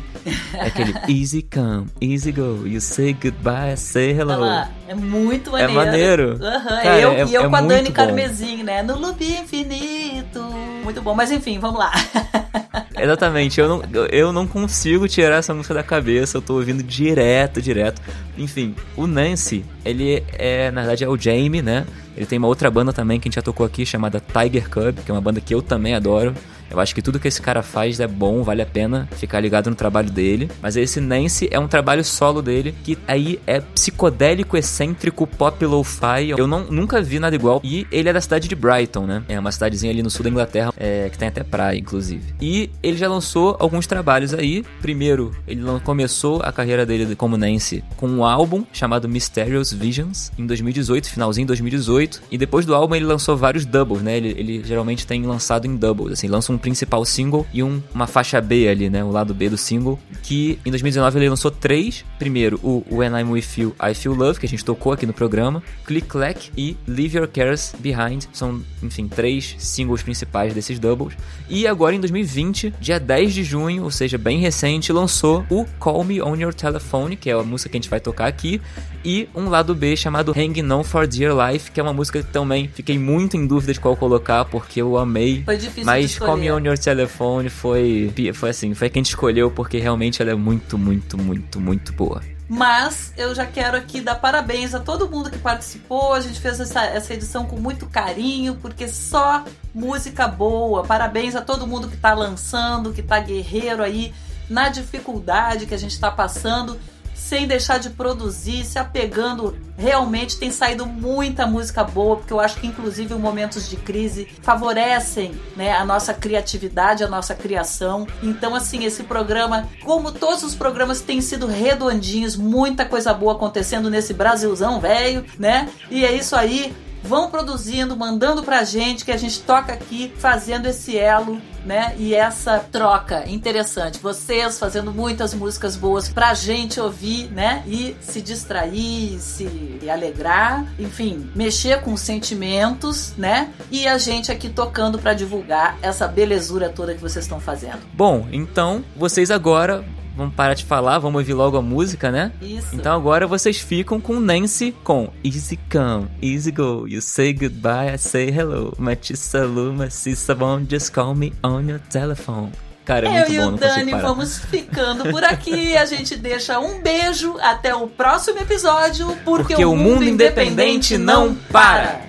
É 0.54 0.68
aquele 0.68 0.94
Easy 1.08 1.42
come, 1.44 1.88
easy 2.02 2.32
go. 2.32 2.66
You 2.66 2.80
say 2.82 3.14
goodbye, 3.14 3.76
say 3.76 4.12
hello. 4.12 4.40
Lá, 4.40 4.70
é 4.88 4.96
muito 4.96 5.52
maneiro. 5.52 5.72
É 5.72 5.74
maneiro. 5.76 6.30
Uhum, 6.34 6.40
Cara, 6.84 7.00
eu, 7.00 7.12
é- 7.12 7.26
e 7.26 7.34
eu 7.34 7.44
é 7.46 7.50
com 7.50 7.56
a 7.56 7.62
Dani. 7.62 7.92
Carmesim, 7.92 8.64
né? 8.64 8.82
No 8.84 8.98
loop 8.98 9.24
infinito. 9.24 10.42
Muito 10.84 11.02
bom, 11.02 11.14
mas 11.14 11.32
enfim, 11.32 11.60
vamos 11.60 11.80
lá. 11.80 11.92
Exatamente, 12.98 13.60
eu 13.60 13.68
não, 13.68 13.84
eu 14.10 14.32
não 14.32 14.48
consigo 14.48 15.08
tirar 15.08 15.36
essa 15.38 15.54
música 15.54 15.74
da 15.74 15.84
cabeça, 15.84 16.38
eu 16.38 16.42
tô 16.42 16.56
ouvindo 16.56 16.82
direto, 16.82 17.62
direto. 17.62 18.02
Enfim, 18.38 18.74
o 18.96 19.06
Nancy, 19.06 19.66
ele 19.84 20.24
é, 20.34 20.72
na 20.72 20.82
verdade, 20.82 21.04
é 21.04 21.10
o 21.10 21.18
Jamie, 21.18 21.62
né? 21.62 21.86
Ele 22.16 22.26
tem 22.26 22.38
uma 22.40 22.48
outra 22.48 22.72
banda 22.72 22.94
também 22.94 23.20
que 23.20 23.28
a 23.28 23.30
gente 23.30 23.36
já 23.36 23.42
tocou 23.42 23.66
aqui, 23.66 23.86
chamada 23.86 24.22
Tiger 24.22 24.70
Cub, 24.70 25.00
que 25.04 25.12
é 25.12 25.14
uma 25.14 25.20
banda 25.22 25.42
que 25.42 25.54
eu 25.54 25.62
também 25.62 25.94
adoro. 25.94 26.34
Eu 26.70 26.80
acho 26.80 26.94
que 26.94 27.02
tudo 27.02 27.20
que 27.20 27.28
esse 27.28 27.42
cara 27.42 27.62
faz 27.62 28.00
é 28.00 28.08
bom, 28.08 28.44
vale 28.44 28.62
a 28.62 28.66
pena 28.66 29.08
ficar 29.12 29.40
ligado 29.40 29.70
no 29.70 29.76
trabalho 29.76 30.10
dele. 30.10 30.50
Mas 30.62 30.76
esse 30.76 31.00
Nancy 31.00 31.48
é 31.52 31.60
um 31.60 31.68
trabalho 31.68 32.04
solo 32.04 32.42
dele, 32.42 32.76
que 32.84 32.98
aí 33.08 33.40
é 33.46 33.60
psicodélico, 33.60 34.58
excêntrico, 34.58 35.28
pop 35.28 35.64
lo-fi. 35.66 36.30
Eu 36.30 36.48
não, 36.48 36.66
nunca 36.66 37.02
vi 37.02 37.20
nada 37.20 37.36
igual. 37.36 37.62
E 37.64 37.88
ele 37.92 38.10
é 38.10 38.14
da 38.14 38.22
cidade 38.22 38.48
de 38.48 38.56
Brighton, 38.56 39.06
né? 39.06 39.24
É 39.28 39.40
uma 39.40 39.52
cidadezinha 39.52 39.92
ali 39.92 40.04
no 40.04 40.10
sul 40.10 40.24
da 40.24 40.30
Inglaterra, 40.30 40.74
é, 40.78 41.10
que 41.10 41.18
tem 41.18 41.28
até 41.28 41.44
praia, 41.44 41.78
inclusive. 41.78 42.34
E 42.42 42.70
ele 42.82 42.98
já 42.98 43.08
lançou 43.08 43.56
alguns 43.60 43.88
trabalhos 43.88 44.34
aí. 44.34 44.64
Primeiro, 44.82 45.36
ele 45.48 45.64
começou 45.84 46.42
a 46.44 46.52
carreira 46.52 46.86
dele 46.86 47.16
como 47.16 47.38
Nancy 47.38 47.84
com 47.98 48.08
um 48.08 48.24
álbum 48.24 48.66
chamado 48.72 49.08
Mysterious 49.08 49.72
Visions, 49.72 50.32
em 50.38 50.46
2018, 50.46 51.10
finalzinho 51.10 51.46
de 51.46 51.50
2018. 51.50 52.22
E 52.32 52.38
depois 52.38 52.66
do 52.66 52.74
álbum 52.76 52.96
ele 52.96 53.06
lançou 53.06 53.38
vários 53.38 53.66
doubles, 53.66 54.02
né? 54.02 54.18
Ele, 54.18 54.30
ele 54.38 54.64
geralmente 54.64 55.06
tem 55.06 55.24
lançado 55.24 55.66
em 55.66 55.76
doubles, 55.76 56.14
assim, 56.14 56.28
lança 56.28 56.52
um 56.52 56.55
principal 56.58 57.04
single 57.06 57.46
e 57.54 57.64
um, 57.64 57.82
uma 57.94 58.08
faixa 58.08 58.40
B 58.42 58.68
ali, 58.68 58.90
né? 58.90 59.04
O 59.04 59.12
lado 59.12 59.34
B 59.34 59.50
do 59.50 59.58
single. 59.58 60.00
Que 60.24 60.60
em 60.66 60.70
2019 60.70 61.20
ele 61.20 61.30
lançou 61.30 61.52
três. 61.52 62.04
Primeiro, 62.18 62.60
o 62.64 62.84
When 62.92 63.12
I'm 63.12 63.32
With 63.32 63.46
You, 63.58 63.76
I 63.82 63.94
Feel 63.94 64.16
Love, 64.16 64.40
que 64.40 64.46
a 64.46 64.50
gente 64.50 64.64
tocou 64.66 64.92
aqui 64.92 65.06
no 65.06 65.14
programa. 65.14 65.62
Click 65.86 66.08
Clack 66.08 66.52
e 66.58 66.76
Leave 66.88 67.18
Your 67.18 67.28
Cares 67.28 67.74
Behind. 67.80 68.26
São, 68.34 68.62
enfim, 68.82 69.08
três 69.08 69.56
singles 69.60 70.02
principais 70.04 70.54
desses 70.54 70.80
doubles. 70.80 71.16
E 71.50 71.68
agora 71.68 71.96
em 71.96 72.00
2020, 72.00 72.74
dia 72.80 73.00
10 73.00 73.34
de 73.34 73.44
junho, 73.44 73.84
ou 73.84 73.92
seja, 73.92 74.18
bem 74.18 74.40
recente, 74.40 74.92
lançou 74.92 75.46
o 75.50 75.66
Call 75.80 76.04
Me 76.04 76.22
On 76.22 76.36
Your 76.36 76.54
Telephone, 76.54 77.16
que 77.16 77.30
é 77.30 77.34
a 77.34 77.44
música 77.44 77.70
que 77.70 77.78
a 77.78 77.80
gente 77.80 77.90
vai 77.90 78.00
tocar 78.00 78.28
aqui. 78.28 78.62
E 79.06 79.30
um 79.36 79.50
lado 79.50 79.76
B 79.76 79.96
chamado 79.96 80.34
Hanging 80.36 80.72
On 80.72 80.84
For 80.84 81.06
Dear 81.06 81.32
Life, 81.52 81.70
que 81.70 81.80
é 81.80 81.84
uma 81.84 81.94
música 81.94 82.24
que 82.24 82.32
também 82.32 82.68
fiquei 82.68 82.98
muito 82.98 83.38
em 83.38 83.46
dúvida 83.46 83.72
de 83.72 83.80
qual 83.80 83.96
colocar, 83.96 84.46
porque 84.46 84.82
eu 84.82 84.98
amei. 84.98 85.44
Foi 85.44 85.58
difícil 85.58 85.86
Mas. 85.86 86.18
Call 86.18 86.38
Me 86.38 86.52
On 86.52 86.60
Your 86.60 86.76
Telephone 86.76 87.48
foi, 87.50 88.12
foi 88.34 88.50
assim, 88.50 88.74
foi 88.74 88.88
a 88.88 88.90
que 88.90 88.98
a 88.98 89.02
gente 89.02 89.10
escolheu, 89.10 89.52
porque 89.52 89.78
realmente 89.78 90.24
ela 90.24 90.32
é 90.32 90.36
muito, 90.36 90.76
muito, 90.76 91.20
muito, 91.20 91.60
muito 91.60 91.94
boa. 91.94 92.20
Mas 92.50 93.14
eu 93.16 93.36
já 93.36 93.46
quero 93.46 93.78
aqui 93.78 94.02
dar 94.02 94.16
parabéns 94.16 94.74
a 94.74 94.80
todo 94.80 95.08
mundo 95.08 95.30
que 95.30 95.38
participou. 95.38 96.14
A 96.14 96.20
gente 96.20 96.40
fez 96.40 96.60
essa, 96.60 96.84
essa 96.84 97.14
edição 97.14 97.46
com 97.46 97.58
muito 97.58 97.86
carinho, 97.86 98.56
porque 98.56 98.88
só 98.88 99.46
música 99.74 100.28
boa. 100.28 100.84
Parabéns 100.84 101.36
a 101.36 101.42
todo 101.42 101.68
mundo 101.68 101.88
que 101.88 101.98
tá 101.98 102.16
lançando, 102.16 102.92
que 102.92 103.04
tá 103.04 103.20
guerreiro 103.20 103.84
aí 103.84 104.12
na 104.50 104.70
dificuldade 104.70 105.66
que 105.66 105.74
a 105.74 105.78
gente 105.78 106.00
tá 106.00 106.12
passando, 106.12 106.80
sem 107.16 107.48
deixar 107.48 107.80
de 107.80 107.90
produzir, 107.90 108.64
se 108.66 108.78
apegando. 108.78 109.58
Realmente 109.78 110.38
tem 110.38 110.52
saído 110.52 110.86
muita 110.86 111.48
música 111.48 111.84
boa, 111.84 112.18
porque 112.18 112.32
eu 112.32 112.40
acho 112.40 112.58
que 112.58 112.68
inclusive 112.68 113.14
os 113.14 113.20
momentos 113.20 113.70
de 113.70 113.78
crise 113.78 114.28
favorecem, 114.42 115.34
né, 115.56 115.72
a 115.72 115.84
nossa 115.84 116.14
criatividade, 116.14 117.04
a 117.04 117.08
nossa 117.08 117.34
criação. 117.34 118.06
Então 118.22 118.54
assim, 118.54 118.84
esse 118.84 119.04
programa, 119.04 119.68
como 119.84 120.12
todos 120.12 120.44
os 120.44 120.54
programas 120.54 121.02
têm 121.02 121.22
sido 121.22 121.48
redondinhos, 121.48 122.36
muita 122.36 122.86
coisa 122.86 123.14
boa 123.14 123.34
acontecendo 123.34 123.90
nesse 123.90 124.14
Brasilzão 124.14 124.80
velho, 124.80 125.26
né? 125.40 125.70
E 125.90 126.06
é 126.06 126.14
isso 126.14 126.36
aí. 126.36 126.76
Vão 127.08 127.30
produzindo, 127.30 127.96
mandando 127.96 128.44
pra 128.44 128.64
gente, 128.64 129.06
que 129.06 129.12
a 129.12 129.18
gente 129.18 129.42
toca 129.42 129.74
aqui, 129.74 130.12
fazendo 130.18 130.66
esse 130.66 130.98
elo, 130.98 131.40
né? 131.66 131.96
E 131.98 132.14
essa 132.14 132.60
troca 132.60 133.30
interessante. 133.30 134.00
Vocês 134.00 134.58
fazendo 134.58 134.92
muitas 134.92 135.34
músicas 135.34 135.76
boas 135.76 136.10
pra 136.10 136.34
gente 136.34 136.80
ouvir, 136.80 137.32
né? 137.32 137.64
E 137.68 137.96
se 138.02 138.22
distrair, 138.22 139.20
se 139.20 139.80
alegrar, 139.92 140.66
enfim, 140.80 141.30
mexer 141.36 141.82
com 141.82 141.94
os 141.94 142.02
sentimentos, 142.02 143.14
né? 143.18 143.54
E 143.72 143.88
a 143.88 143.98
gente 143.98 144.32
aqui 144.32 144.50
tocando 144.50 144.98
pra 144.98 145.14
divulgar 145.14 145.78
essa 145.82 146.08
belezura 146.08 146.70
toda 146.70 146.94
que 146.94 147.02
vocês 147.02 147.26
estão 147.26 147.40
fazendo. 147.40 147.80
Bom, 147.94 148.28
então 148.32 148.84
vocês 148.96 149.30
agora 149.30 149.86
vamos 150.16 150.34
parar 150.36 150.54
de 150.54 150.66
falar, 150.66 151.00
vamos 151.00 151.20
ouvir 151.20 151.34
logo 151.34 151.58
a 151.58 151.62
música, 151.62 152.12
né? 152.12 152.32
Isso. 152.42 152.76
Então 152.76 152.96
agora 152.96 153.28
vocês 153.28 153.60
ficam 153.60 154.00
com 154.00 154.20
Nancy 154.20 154.74
com 154.84 155.10
Easy 155.24 155.60
Come, 155.72 156.08
Easy 156.22 156.52
Go. 156.52 156.88
You 156.88 157.02
say 157.02 157.34
goodbye, 157.34 157.94
I 157.94 157.98
say 157.98 158.30
hello. 158.30 158.74
Matissa 158.78 159.46
Luma, 159.46 159.90
Cissa 159.90 160.34
Bom, 160.36 160.62
just 160.70 160.92
call 160.92 161.16
me 161.16 161.34
on 161.44 161.62
your 161.62 161.80
telephone. 161.80 162.52
Cara, 162.86 163.08
é 163.08 163.10
Eu 163.10 163.16
muito 163.16 163.34
e 163.34 163.38
bom, 163.38 163.42
o 163.42 163.52
não 163.52 163.58
consigo 163.58 163.76
Dani 163.76 163.92
vamos 164.02 164.38
ficando 164.38 165.10
por 165.10 165.24
aqui. 165.24 165.76
A 165.76 165.86
gente 165.86 166.16
deixa 166.16 166.60
um 166.60 166.80
beijo 166.82 167.36
até 167.42 167.74
o 167.74 167.88
próximo 167.88 168.40
episódio, 168.40 169.08
porque, 169.26 169.56
Porque 169.56 169.66
o 169.66 169.76
mundo 169.76 170.04
independente 170.04 170.98
não 170.98 171.34
para. 171.52 172.02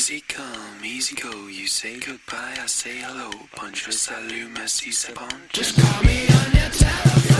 Easy 0.00 0.22
come, 0.26 0.82
easy 0.82 1.14
go. 1.14 1.46
You 1.48 1.66
say 1.66 2.00
goodbye, 2.00 2.56
I 2.56 2.66
say 2.66 3.02
hello. 3.02 3.28
Bonjour, 3.54 3.92
salut, 3.92 4.48
merci, 4.54 4.94
c'est 4.94 5.14
bon. 5.14 5.28
Just 5.52 5.76
call 5.76 6.02
me 6.04 6.22
on 6.26 6.58
your 6.58 6.70
telephone. 6.70 7.39